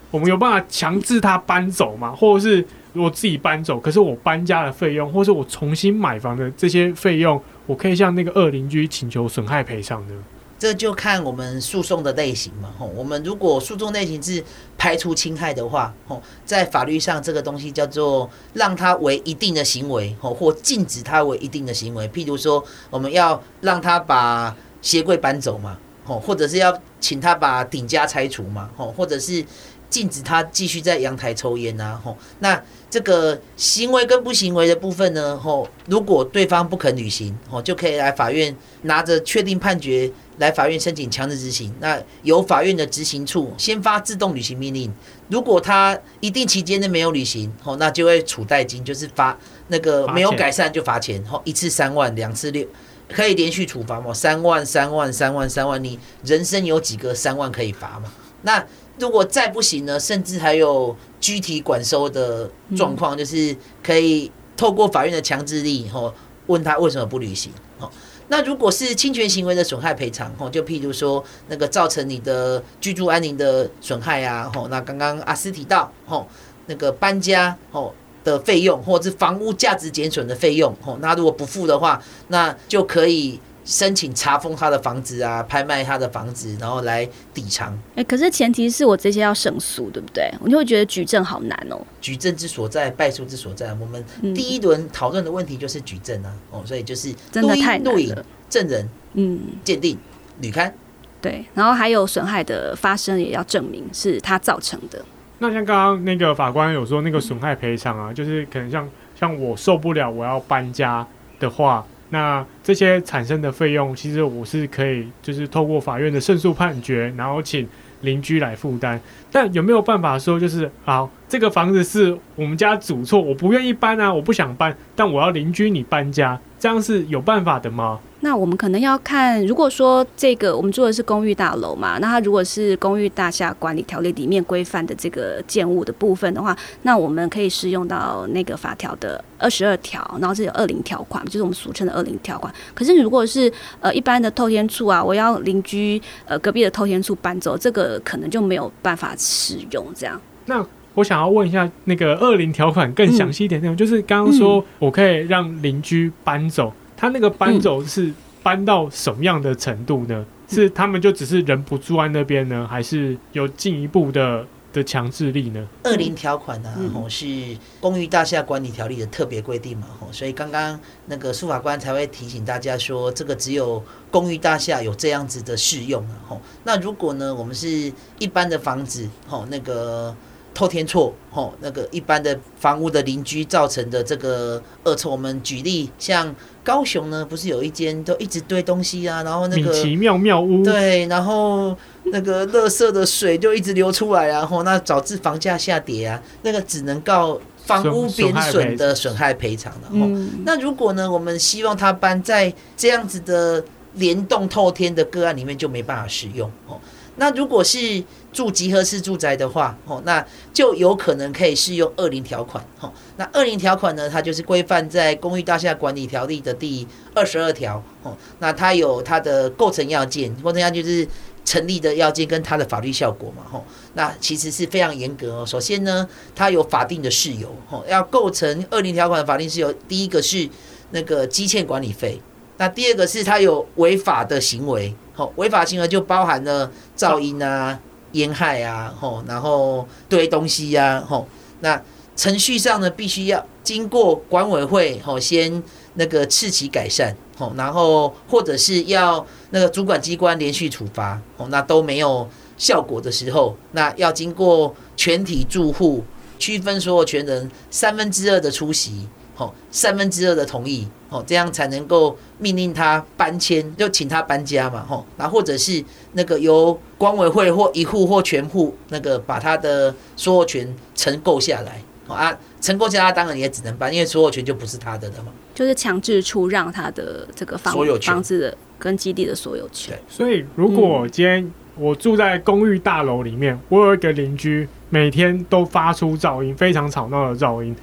[0.10, 2.12] 我们有办法强制他搬走吗？
[2.12, 10.14] 或者是我自己搬走，可是我搬家的费用，或是我重新买房的这些费用，我可以向那个恶邻居请求损害赔偿呢？
[10.58, 12.74] 这就看我们诉讼的类型嘛。
[12.80, 14.44] 吼，我们如果诉讼类型是
[14.78, 22.08] 排除侵害的话，吼，在法律上这个东西叫做让他为一定的行为，吼，或禁止他为一定的行为。
[22.08, 29.46] 譬如说，我们要让他把鞋柜搬走嘛，吼，或者是要请他把顶加拆除嘛，吼，或者是。
[29.90, 41.74] 禁止他继续在阳台抽烟呐，吼，那这个行为跟不行为的部分呢，吼，如果对方不肯履行，哦，就可以来法院拿着确定判决来法院申请强制执行。
[41.80, 44.94] 那由法院的执行处先发自动履行命令，
[45.30, 49.38] 如果他一定期间内没有履行，吼，那就会处代金，就是罚
[49.70, 52.68] 那个没有改善就罚钱，吼，一次三万，两次六，
[53.10, 58.12] 可以连续处罚嘛，三万、三万、三万、三万，你人生有几个三万可以罚嘛？
[58.44, 58.66] 那
[59.00, 60.00] 如果再不行呢？
[60.00, 66.14] 甚至还有具体管收的状况，就是可以透过法院的强制力，吼，
[66.48, 67.52] 问他为什么不履行。
[67.80, 67.90] 哦，
[68.28, 76.28] 那如果是侵权行为的损害赔偿，吼，就譬如说那个造成你的居住安宁的损害啊，吼，那刚刚阿斯提到，吼，
[76.66, 77.94] 那个搬家，吼
[78.28, 83.40] 的费用，或者是房屋价值减损的费用，哦，那如果不付的话，那就可以。
[83.68, 87.74] 申请查封他的房子啊，拍卖他的房子，然后来抵偿。
[87.96, 90.24] 哎、欸，可是前提是我这些要胜诉，对不对？
[90.40, 91.78] 我就会觉得举证好难哦。
[92.00, 93.74] 举证之所在，败诉之所在。
[93.74, 94.02] 我们
[94.34, 97.92] 第一轮讨论的问题就是举证啊，嗯、哦，所以就是真的太难了。
[97.92, 98.16] 录影、
[98.50, 100.00] 证人，嗯，鉴定、
[100.40, 100.72] 履勘，
[101.20, 105.04] 对，然后还有损害的发生也要证明是他造成的。
[105.40, 111.06] 那像刚刚那个法官有说，那个损害赔偿啊，就是可能像像我受不了，我要搬家
[111.40, 111.86] 的话。
[112.10, 117.68] 那这些产生的费用，其实我是可以，就是透过法院的胜诉判决，然后请
[118.00, 118.98] 邻居来负担。
[119.30, 128.00] 但有没有办法说，就是好，这个房子是我们家主错，我不愿意搬啊，我不想搬，但我要邻居你搬家，这样是有办法的吗？
[128.22, 142.52] 那我们可能要看，如果说这个我们住的是公寓大楼嘛，那它如果是公寓大厦管理条例里面规范的这个建物的部分的话，那我们可以适用到那个法条的二十二条，然后这有二零条款，就是我们俗称的二零条款。
[142.74, 143.52] 可是如果是
[143.82, 150.20] 呃一般的透天处啊，我要邻居呃隔壁的透天处搬走，这个可能就没有办法适用这样。
[150.48, 156.74] 那我想要问一下，那个二零条款更详细一点内容，就是刚刚说我可以让邻居搬走。
[156.98, 160.26] 他那个搬走是搬到什么样的程度呢？
[160.50, 165.68] 嗯、是他们就只是人不住在那边呢，还是有进一步的的强制力呢？
[165.84, 176.42] 二零条款呢、啊，吼、嗯、是公寓大厦管理条例的特别规定嘛，吼，所以刚刚那个诉法官才会提醒大家说，这个只有公寓大厦有这样子的适用啊，吼。
[176.64, 180.16] 那如果呢，我们是一般的房子，吼，那个。
[180.54, 186.36] 透天错，吼，那个一般的房屋的邻居造成的这个恶臭，我们举例，像
[186.68, 191.74] 高雄呢，不是有一间都一直堆东西啊，然后那个奇妙妙屋，对，然后
[192.12, 199.88] 那个垃圾的水就一直流出来啊，然后那导致房价下跌啊，那个只能告房屋贬损的损害赔偿的。
[199.94, 206.78] 嗯，那如果呢，我们希望他搬在这样子的联动透天的个案里面，就没办法使用哦。
[207.18, 221.08] 那如果是住集合式住宅的话，哦，那就有可能可以适用二零条款，哦，那二零条款呢，它就是规范在公寓大厦管理条例的第二十二条，哦，那它有它的构成要件，构成要件就是
[221.44, 225.46] 成立的要件跟它的法律效果嘛，吼，那其实是非常严格哦。
[225.46, 230.48] 首先呢，它有法定的事由，吼，要构成二零条款的法定事由，第一个是
[230.92, 232.22] 那个积欠管理费，
[232.58, 234.94] 那第二个是它有违法的行为。
[235.18, 237.80] 吼，违法行为就包含了噪音啊、
[238.12, 241.28] 烟害啊，吼，然后堆东西呀，吼，
[241.62, 241.82] 那
[242.16, 245.62] 程序上呢，必须要经过管委会，吼，先
[245.96, 256.04] 那个斥其改善，吼，然后或者是要那个主管机关连续处罚，吼，那都没有效果的时候，那要经过全体住户
[256.38, 271.82] 区分所有权人三分之二的出席，哦，三分之二的同意，哦，这样才能够命令他搬迁，就请他搬家嘛，吼，那或者是那个由管委会或一户或全户那个把他的所有权承购下来，
[272.14, 279.98] 啊，承购下来当然也只能搬，因为所有权就不是他的了嘛，就是强制出让他的这个房所有权房子的跟基地的所有权。
[280.10, 287.74] 所以如果今天我住在公寓大楼里面，我有一个邻居每天都发出噪音，非常吵闹的噪音。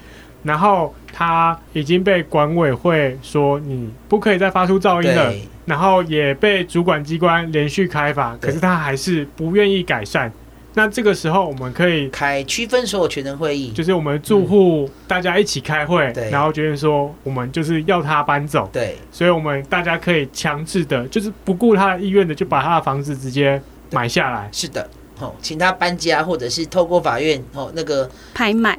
[0.44, 5.34] 然后他已经被管委会说你不可以再发出噪音了，
[5.64, 10.30] 然后也被主管机关连续开罚，可是他还是不愿意改善。
[10.76, 18.68] 那这个时候我们可以开区分所有权人会议，就是我们住户大家一起开会，然后决定说我们就是要他搬走。
[18.72, 24.48] 对，所以我们大家可以强制的，就是不顾他的意愿的，就把他的房子直接买下来。
[24.50, 24.90] 是的，
[25.20, 28.76] 哦，请他搬家，或者是透过法院哦那个拍卖。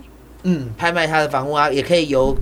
[0.48, 2.36] 嗯，拍卖他的房屋啊，也可以由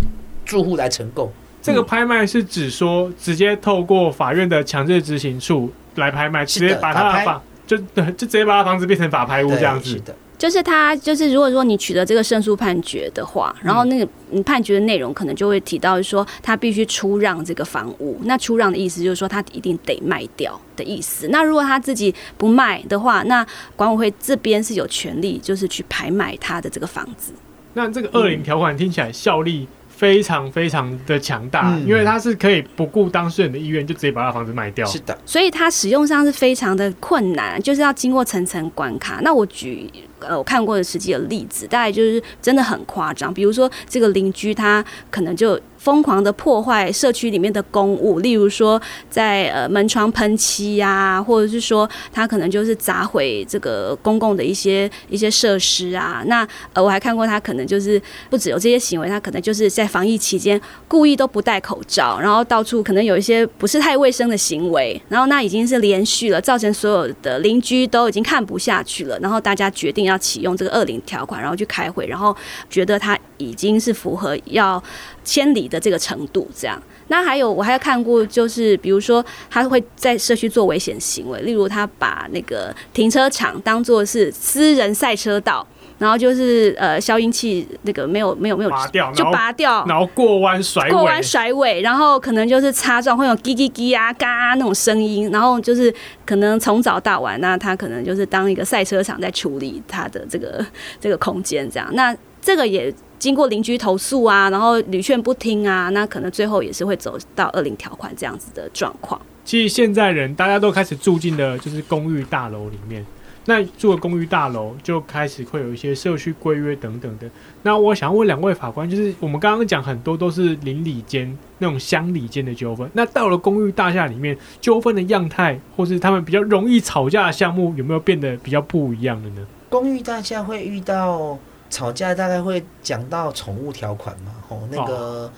[0.45, 1.31] 住户来承购。
[1.61, 9.91] 这个拍卖是指说，直接透过法院的强制执行处来拍卖，直接把他的房就对就直接把他房子变成法拍屋这样子。
[9.91, 18.19] 是的，就是他就是如果说你取得这个胜诉判决的话，然后那个你判决的内容可能就会提到说，他必须出让这个房屋。
[18.25, 21.29] 那出让的意思就是说，他一定得卖掉的意思。
[21.29, 23.47] 那如果他自己不卖的话，那
[23.77, 27.31] 管委会这边是有权利，就是去拍卖他的这个房子。
[27.73, 34.85] 那这个二零条款听起来效力非常非常的强大，嗯，因为它是可以不顾当事人的意愿，就直接把他房子卖掉。
[34.85, 39.19] 是的，所以它使用上是非常的困难，就是要经过层层关卡。
[39.23, 39.89] 那我举
[40.27, 43.33] 呃我看过的实际的例子，大概就是真的很夸张。
[43.33, 45.59] 比如说这个邻居他可能就。
[45.83, 56.23] 疯狂的破坏社区里面的公物，例如说在呃门窗喷漆呀，或者是说他可能就是砸毁这个公共的一些一些设施啊。
[56.25, 60.57] 那呃我还看过他可能就是不只有这些行为，他可能就是在防疫期间
[60.87, 65.01] 故意都不戴口罩，然后到处可能有一些不是太卫生的行为。
[65.09, 69.19] 然后那已经是连续了，造成所有的邻居都已经看不下去了。
[69.19, 72.35] 然后大家决定要要启用这个二零条款，然后去开会，然后
[72.69, 74.81] 觉得他已经是符合要
[75.23, 76.81] 迁离的这个程度，这样。
[77.07, 95.93] 那还有，我还有看过，就是比如说，他会在社区做危险行为，例如他把那个停车场当做是私人赛车道，然后就是呃消音器那个没有没有没有拔掉，就拔掉，然后过弯甩尾，过弯甩尾，然后可能就是擦撞会有叽叽叽啊嘎啊那种声音，然后就是
[96.25, 100.65] 可能从早到晚，那他可能就是当一个赛车场在处理他的这个
[100.99, 102.93] 这个空间这样，那这个也。
[103.19, 109.17] 经过邻居投诉啊，然后屡劝不听啊，那可能最后也是会走到二零条款这样子的状况。
[109.45, 113.05] 其实现在人大家都开始住进的就是公寓大楼里面，
[113.45, 117.29] 那住的公寓大楼就开始会有一些社区规约等等的。
[117.61, 129.45] 那我想问两位法官，就是我们刚刚讲很多都是邻里间那种乡里间的纠纷，那到了公寓大厦里面，纠纷的样态或是他们比较容易吵架的项目，有没有变得比较不一样的呢？
[129.69, 131.37] 公寓大厦会遇到。
[131.69, 135.31] 吵架大概会讲到宠物条款嘛，吼，那个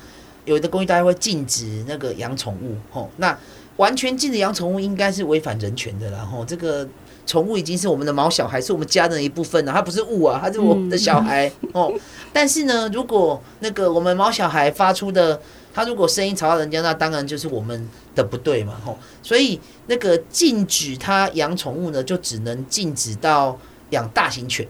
[0.43, 3.37] 有的公寓大概会禁止那个养宠物，吼，那
[3.77, 6.85] 完全禁止养宠物应该是违反人权的啦，吼，这个
[7.25, 11.91] 宠物已经是我们的毛小孩，是我们家人的一部分了，它不是物啊，它是我们的小孩，哦，
[12.31, 15.39] 但是呢，如果那个我们毛小孩发出的，
[15.73, 23.57] 它如果声音吵到人家，那当然就是我们的不对嘛，吼，所以那个禁止他养宠物呢，就只能禁止到
[23.89, 24.67] 养大型犬。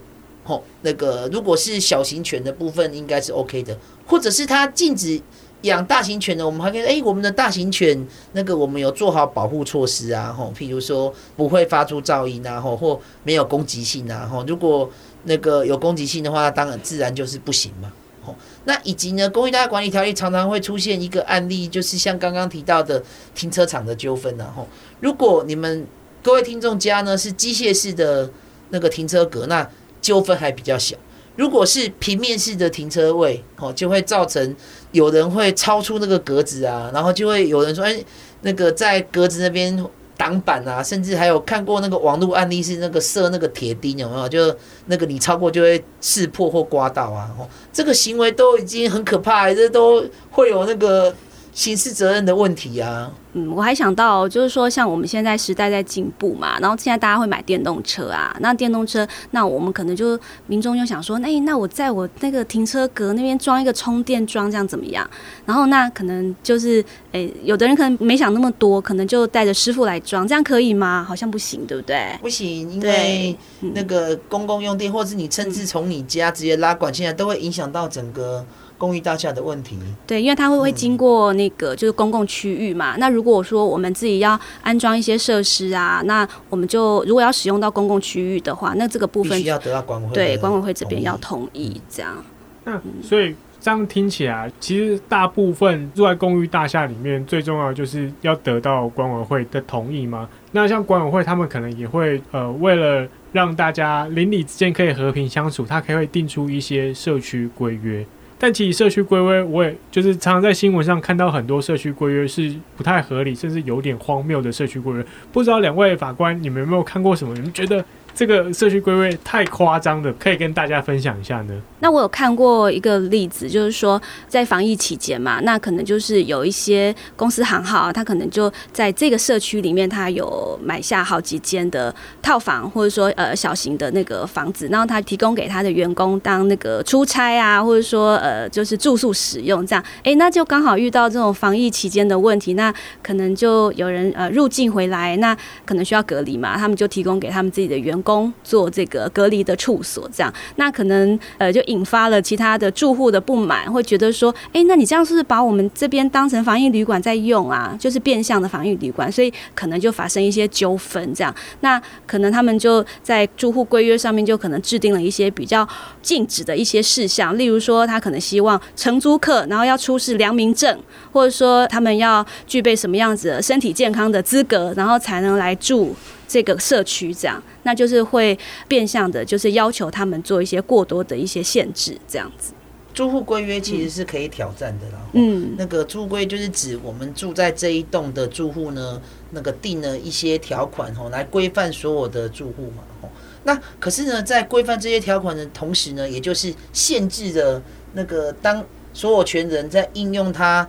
[0.48, 3.76] 哦，那个如果是小型犬的部分，应该是 OK 的，
[4.06, 5.20] 或者是他禁止
[5.66, 14.90] 养大型犬的，我们还可以，哎、我们的大型犬那个我们有做好保护措施啊，吼，譬如说不会发出噪音啊，吼，或没有攻击性啊，吼，如果
[15.24, 17.92] 那个有攻击性的话，当然自然就是不行嘛，
[18.24, 23.02] 吼，那以及呢，公寓大厦管理条例常常会出现一个案例，就是像刚刚提到的
[23.34, 24.66] 停车场的纠纷啊，吼，
[25.00, 25.86] 如果你们
[26.22, 28.28] 各位听众家呢是机械式的
[28.70, 29.68] 那个停车格，那
[30.00, 30.96] 纠纷还比较小，
[31.36, 34.56] 如果是平面式的停车位，哦，就会造成
[34.92, 37.96] 有人会超出那个格子啊，然后就会有人说，哎，
[38.40, 44.28] 那个在格子那边挡板啊，甚至还有看过那个网络案例是那个设那个铁钉，有没有？
[44.28, 44.56] 就
[44.86, 51.14] 那个你超过就会刺破或刮到啊，哦，这个行为都已经很可怕，这都会有那个。
[51.56, 65.08] 刑事责任的问题啊，嗯，我还想到就是说，像我们现在时代在进步嘛，然后现在大家会买电动车啊，那电动车，那我们可能就民众就想说，哎，那我在我那个停车格那边装一个充电桩，这样怎么样？
[65.46, 71.02] 然后那可能就是，哎，有的人可能没想那么多，可能就带着师傅来装，这样可以吗？
[71.08, 72.14] 好像不行，对不对？
[72.20, 78.44] 不行，因为那个公共用电，或是你甚至从你家直接拉管进来，都会影响到整个。
[78.78, 79.78] 公寓大厦的问题。
[80.06, 82.96] 对，因为它会会经过那个就是公共区域嘛。
[82.96, 92.24] 嗯、那如果说我们自己要安装一些设施啊，那我们就如果要使用到公共区域的话，那这个部分需要得到管委会对管委会这边要同意这样。
[92.64, 93.34] 那所以。
[93.58, 100.28] 这样听起来，其实大部分住在公寓大厦里面，最重要就是要得到管委会的同意吗？
[100.52, 108.06] 那像管委会，他们可能也会呃，为了让大家邻里之间可以和平相处，他可以会定出一些社区规约。
[108.38, 115.06] 但其实社区规约，我也就是常常在新闻上看到很多社区规约是不太合理，甚至有点荒谬的社区规约。
[115.32, 117.34] 不知道两位法官，你们有没有看过什么？
[117.34, 117.84] 你们觉得？
[118.16, 121.62] 这个社区规约太夸张的，可以跟大家分享一下呢。
[121.80, 139.84] 那我有看过一个例子，就是说在防疫期间嘛，那可能就是有一些公司行号，他可能就在这个社区里面，他有买下好几间的套房，或者说呃小型的那个房子，然后他提供给他的员工当那个出差啊，或者说呃就是住宿使用这样。
[140.04, 142.72] 哎，那就刚好遇到这种防疫期间的问题，那
[143.02, 147.94] 可能就有人呃入境回来，那可能需要隔离嘛，他们就提供给他们自己的员。
[148.06, 157.76] 工做这个隔离的处所，这样那可能呃就引发了其他的住户的不满，会觉得说，哎，那你这样是不是把我们这边当成防疫旅馆在用啊？
[157.78, 165.66] 就是变相的防疫旅馆，所以可能就发生一些纠纷，这样那可能他们就在住户规约上面就可能制定了一些比较
[166.02, 170.78] 禁止的一些事项，例如说他可能希望承租客然后要出示良民证，
[171.12, 175.94] 或者说他们要具备什么样子的身体健康的资格，然后才能来住。
[176.28, 182.52] 这个社区这样，那就是会变相的，就是要求他们做一些过多的一些限制，这样子。
[182.92, 184.98] 租户规约其实是可以挑战的啦。
[185.12, 189.00] 嗯，那个住户规就是指我们住在这一栋的住户呢，
[189.32, 193.10] 那个定了一些条款吼，来规范所有的住户嘛吼。
[193.44, 197.62] 那可是呢，在规范这些条款的同时呢，也就是限制了
[197.92, 200.66] 那个当所有权人在应用他。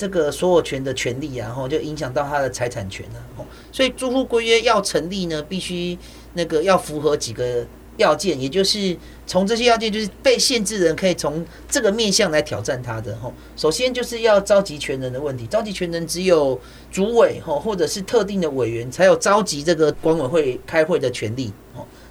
[0.00, 3.46] 这个所有权的权利，然后就影响到他的财产权了。
[3.70, 5.98] 所以租户规约要成立呢，必须
[6.32, 7.66] 那个要符合几个
[7.98, 8.96] 要件，也就是
[9.26, 13.14] 从这些要件，就是被限制人可以从这个面向来挑战他的。
[13.18, 16.58] 吼首先就是要召集权人的问题，召集权人只有
[16.90, 21.52] 主委吼或者是特定的委员才有召集这个管委会开会的权利。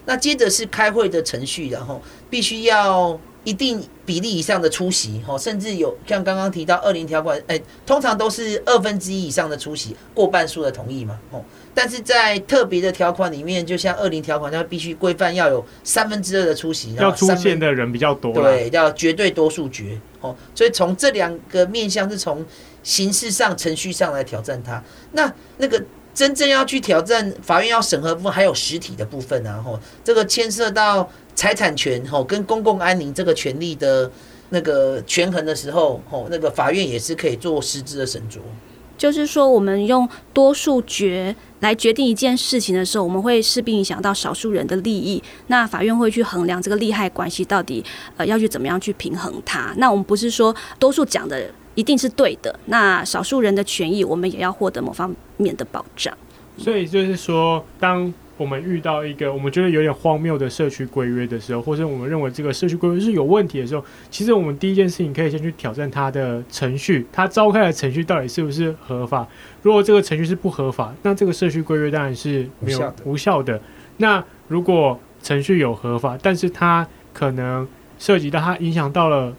[0.05, 3.19] 那接着是开会的程序，然后必须要。
[3.45, 11.41] 一定比例以上的出席，哦，甚至有像刚刚提到二零条款，哎，通常都是二分之一以上的出席，过半数的同意嘛，哦。
[11.73, 20.35] 但是在特别的条款里面，就像二零条款，它必须规范要有三分之二的出席，要出现的人比较多，对，要绝对多数决，哦。
[20.53, 22.45] 所以从这两个面向，是从
[22.83, 24.83] 形式上、程序上来挑战它。
[25.13, 25.81] 那那个
[26.13, 31.09] 真正要去挑战法院要审核部分，还有实体的部分啊，吼，这个牵涉到。
[31.39, 34.11] 财产权吼跟公共安宁这个权利的
[34.49, 38.39] 那个权衡的时候吼，那个法院也是可以做实质的审酌。
[38.97, 45.23] 就是说，我们用多数决来决定一件事情的时候，我们会势必影响到少数人的利益。
[45.47, 47.81] 那法院会去衡量这个利害关系到底
[48.17, 49.73] 呃要去怎么样去平衡它。
[49.77, 56.13] 那我们不是说多数讲的一定是对的，那少数人的权益我们也要获得某方面的保障。
[56.57, 69.27] 所以就是说，当我们遇到一个我们觉得有点荒谬的社区规约的时候，或者我们认为这个社区规约是有问题的时候，其实我们第一件事情可以先去挑战它的程序，它召开的程序到底是不是合法？
[69.61, 73.59] 如果这个程序是不合法，那这个社区规约当然是没有无效的。
[73.97, 77.67] 那如果程序有合法，但是它可能
[77.97, 79.35] 涉及到它影响到了，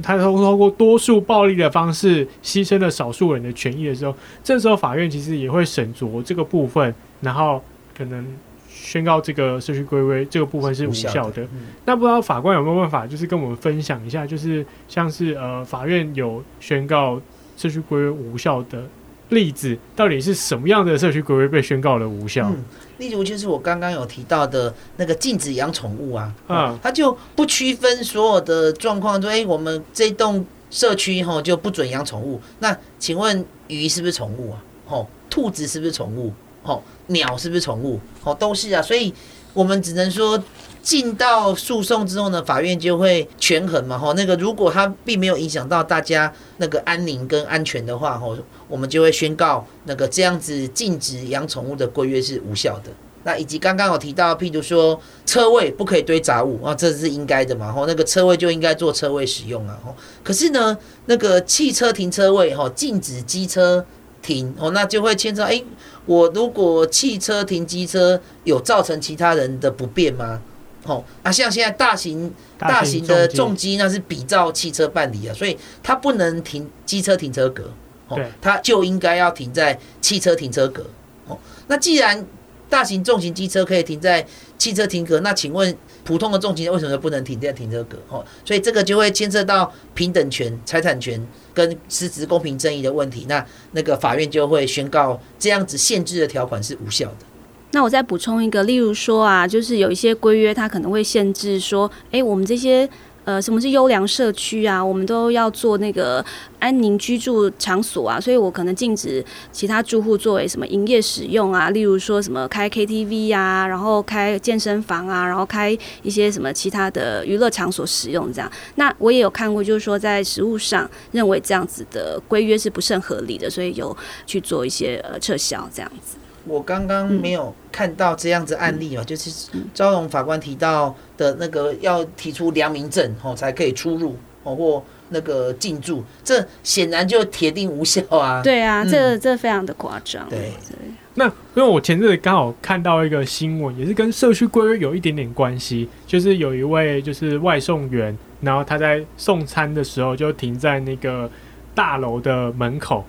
[0.00, 7.60] 它通通过多数暴力的方式牺牲了少数人的权益的时候，这时候法院其实也会审酌这个部分，然后。
[7.96, 8.26] 可能
[8.68, 11.46] 宣告这个社区规约这个部分是无效的。
[11.84, 17.20] 那不知道法官有没有办法，就是跟我们分享一下，就是像是呃法院有宣告
[17.56, 18.84] 社区规约无效的
[19.30, 22.48] 例子，到底是什么样的社区规约被宣告了无效？
[22.50, 22.64] 嗯、
[22.98, 32.40] 例如就是我刚刚有提到的那个禁止养宠物啊，啊，他就不区分所有的状况，说哎，我们这栋社区哈就不准养宠物。
[32.58, 34.62] 那请问鱼是不是宠物啊？
[34.86, 36.32] 吼，兔子是不是宠物？
[36.64, 36.82] 吼。
[37.08, 38.00] 鸟是不是宠物？
[38.22, 39.12] 哦，都是啊，所以
[39.52, 40.42] 我们只能说
[40.80, 43.98] 进到诉讼之后呢，法院就会权衡嘛。
[43.98, 48.34] 吼，那个如果它并没有影响到大家那个安宁跟安全的话，吼，
[48.68, 52.90] 我们就会宣告那个这样子禁止养宠物的规约是无效的。
[53.24, 57.70] 那以及刚刚有提到，譬如说车位不可以堆杂物啊，这是应该的嘛。
[57.70, 59.78] 吼，那个车位就应该做车位使用啊。
[59.84, 63.84] 吼，可是呢，那个汽车停车位吼，禁止机车
[64.22, 65.62] 停哦，那就会牵扯哎。
[66.06, 70.40] 我如果汽车停机车有造成其他人的不便吗？
[70.86, 77.70] 哦啊，像现在大型大型的重机那是比照汽车办理啊，所以它不能停机车停车格，
[78.08, 80.84] 哦，它就应该要停在汽车停车格。
[81.26, 81.38] 哦，
[81.68, 82.26] 那既然
[82.68, 84.26] 大型重型机车可以停在
[84.58, 85.74] 汽车停格，那请问
[86.04, 87.96] 普通的重型为什么不能停在停车格？
[88.10, 93.24] 哦，所以这个就会牵涉到平等权、财产权跟实质公平正义的问题。
[93.28, 93.42] 那
[93.72, 97.26] 那个法院就会宣告这样子限制的条款是无效的。
[97.70, 102.86] 那我再补充一个，例如说啊，就是有一些规约它可能会限制说，哎，我们这些。
[103.24, 104.84] 呃，什么是优良社区啊？
[104.84, 106.24] 我们都要做那个
[106.58, 118.50] 安宁居住场所啊，所以我可能禁止其他住户作为什么营业使用啊，例如说什么开 KTV 啊，然后开健身房啊，然后开一些什么其他的娱乐场所使用这样。
[118.74, 123.96] 那我也有看过，就是说在实务上认为这样子的规约是不甚合理的，所以有
[124.26, 126.16] 去做一些呃撤销这样子。
[126.46, 138.42] 我刚刚没有看到这样子案例嘛，嗯、就是招荣法官提到的那个要提出良民证哦，才可以出入哦或那个进驻，这显然就铁定无效啊。
[138.42, 140.28] 对啊，嗯、这这非常的夸张。
[140.28, 140.76] 对，对
[141.14, 151.30] 那因为我前阵子刚好看到一个新闻，也是跟社区规约有一点点关系，就是有一位就是外送员，然后他在送餐的时候就停在那个
[151.74, 153.04] 大楼的门口。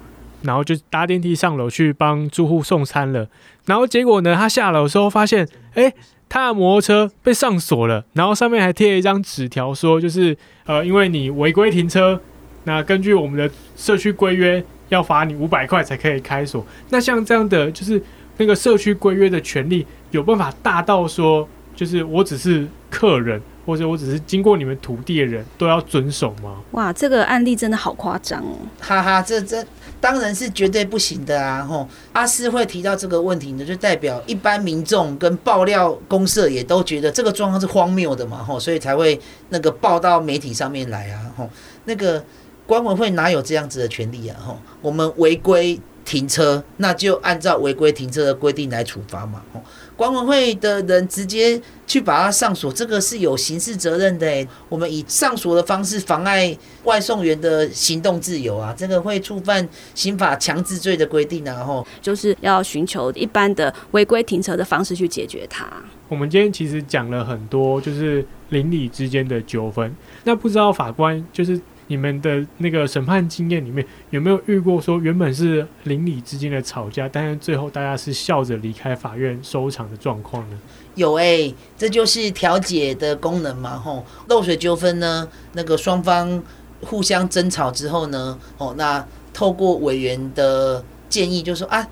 [0.46, 3.28] 然后就搭电梯上楼去帮住户送餐了，
[3.66, 5.92] 然后结果呢，他下楼的时候发现，哎，
[6.30, 12.20] 他的摩托车被上锁了，然后上面还贴了一张纸条，说就是，呃，因为你违规停车，
[12.64, 16.66] 那根据我们的社区规约，要罚你五百块才可以开锁。
[16.90, 18.02] 那像这样的，就是
[18.38, 23.42] 那个社区规约的权利，有办法大到说，就是我只是客人。
[23.66, 26.58] 或者我只是经过你们土地的人都要遵守吗？
[26.74, 28.54] 哇，这个案例真的好夸张哦！
[28.80, 29.66] 哈哈，这这
[30.06, 31.64] 当然是绝对不行的啊！
[31.64, 41.50] 吼，阿斯会提到这个问题呢，就代表一般民众跟爆料公社也都觉得这个状况是荒谬的嘛，吼，所以才会那个报到媒体上面来啊，吼，
[41.86, 42.24] 那个
[42.68, 44.38] 官委会哪有这样子的权利啊？
[44.40, 49.60] 吼，我们违规停车，那就按照违规停车的规定来处罚嘛，吼。
[49.96, 54.48] 管委会的人直接去把它上锁，这个是有刑事责任的。
[54.68, 61.54] 我们以上锁的方式妨碍外送员的行动自由啊，这个会触犯刑法强制罪的规定啊。
[61.56, 65.66] 然后就是要寻求一般的违规停车的方式去解决它。
[66.08, 69.96] 我们今天其实讲了很多，就是邻里之间的纠纷。
[70.24, 71.60] 那不知道法官就是。
[71.88, 80.58] 你们的那个审判经验里面有没有遇过说原本是邻里之间的吵架，但是最后大家是笑着离开法院收场的状况呢？
[80.96, 86.42] 有诶、这就是调解的功能嘛，吼，漏水纠纷呢，那个双方
[86.82, 91.88] 互相争吵之后呢，哦，那透过委员的建议，就说啊。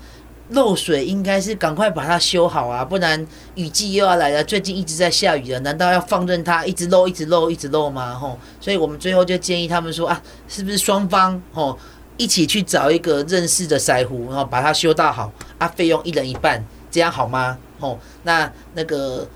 [0.50, 4.44] 漏水应该是赶快把它修好啊，不然雨季又要来了。
[4.44, 8.14] 最近一直在下雨了，难道要放任它一直漏、一直漏、一直漏吗？
[8.14, 11.78] 吼，所以我们最后就建议他们说啊，是不是双方吼
[12.18, 17.56] 一起去找一个认识的师傅，然后把它修到好啊，费用一人一半，这样好吗？
[17.80, 19.26] 吼，那那个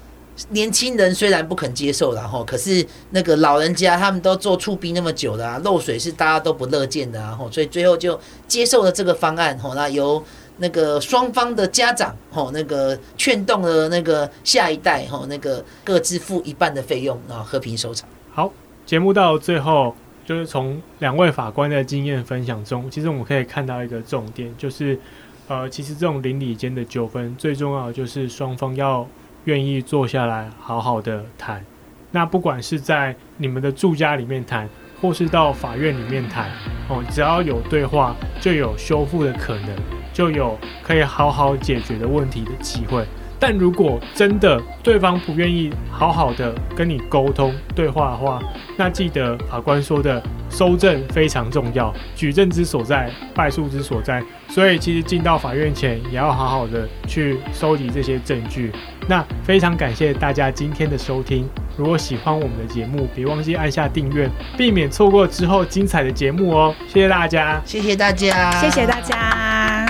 [0.51, 10.23] 年轻人虽然不肯接受了吼，可是那个老人家他们都做厝边那么久了啊，漏水是大家都不乐见的啊，吼，所以最后就接受了这个方案，吼，那由。
[10.59, 18.09] 那个双方的家长，吼，那个劝动了那个下一代，吼，那个各自付一半的费用，然后和平收场。
[18.33, 18.53] 好，
[18.85, 19.95] 节目到最后，
[20.27, 24.99] 就是从两位法官的经验分享中，其实我们可以看到一个重点，就是，
[25.47, 29.07] 呃，其实这种邻里间的纠纷，最重要的就是双方要
[29.45, 31.65] 愿意坐下来好好的谈。
[32.11, 34.69] 那不管是在你们的住家里面谈，
[35.01, 36.51] 或是到法院里面谈，
[36.89, 39.69] 哦，只要有对话，就有修复的可能。
[40.11, 43.05] 就有可以好好解决的问题的机会，
[43.39, 48.43] 但如果真的对方不愿意好好的跟你沟通对话的话，
[48.77, 50.21] 那记得法官说的
[50.51, 54.21] 收证非常重要，举证之所在，败诉之所在。
[54.49, 58.73] 所以其实进到法院前也要好好的去收集这些证据。
[59.09, 61.49] 那非常感谢大家今天的收听，
[61.79, 66.75] 如果喜欢我们的节目，别忘记按下订阅，避免错过之后精彩的节目哦。
[66.87, 69.87] 谢谢大家，谢谢大家，谢谢大家。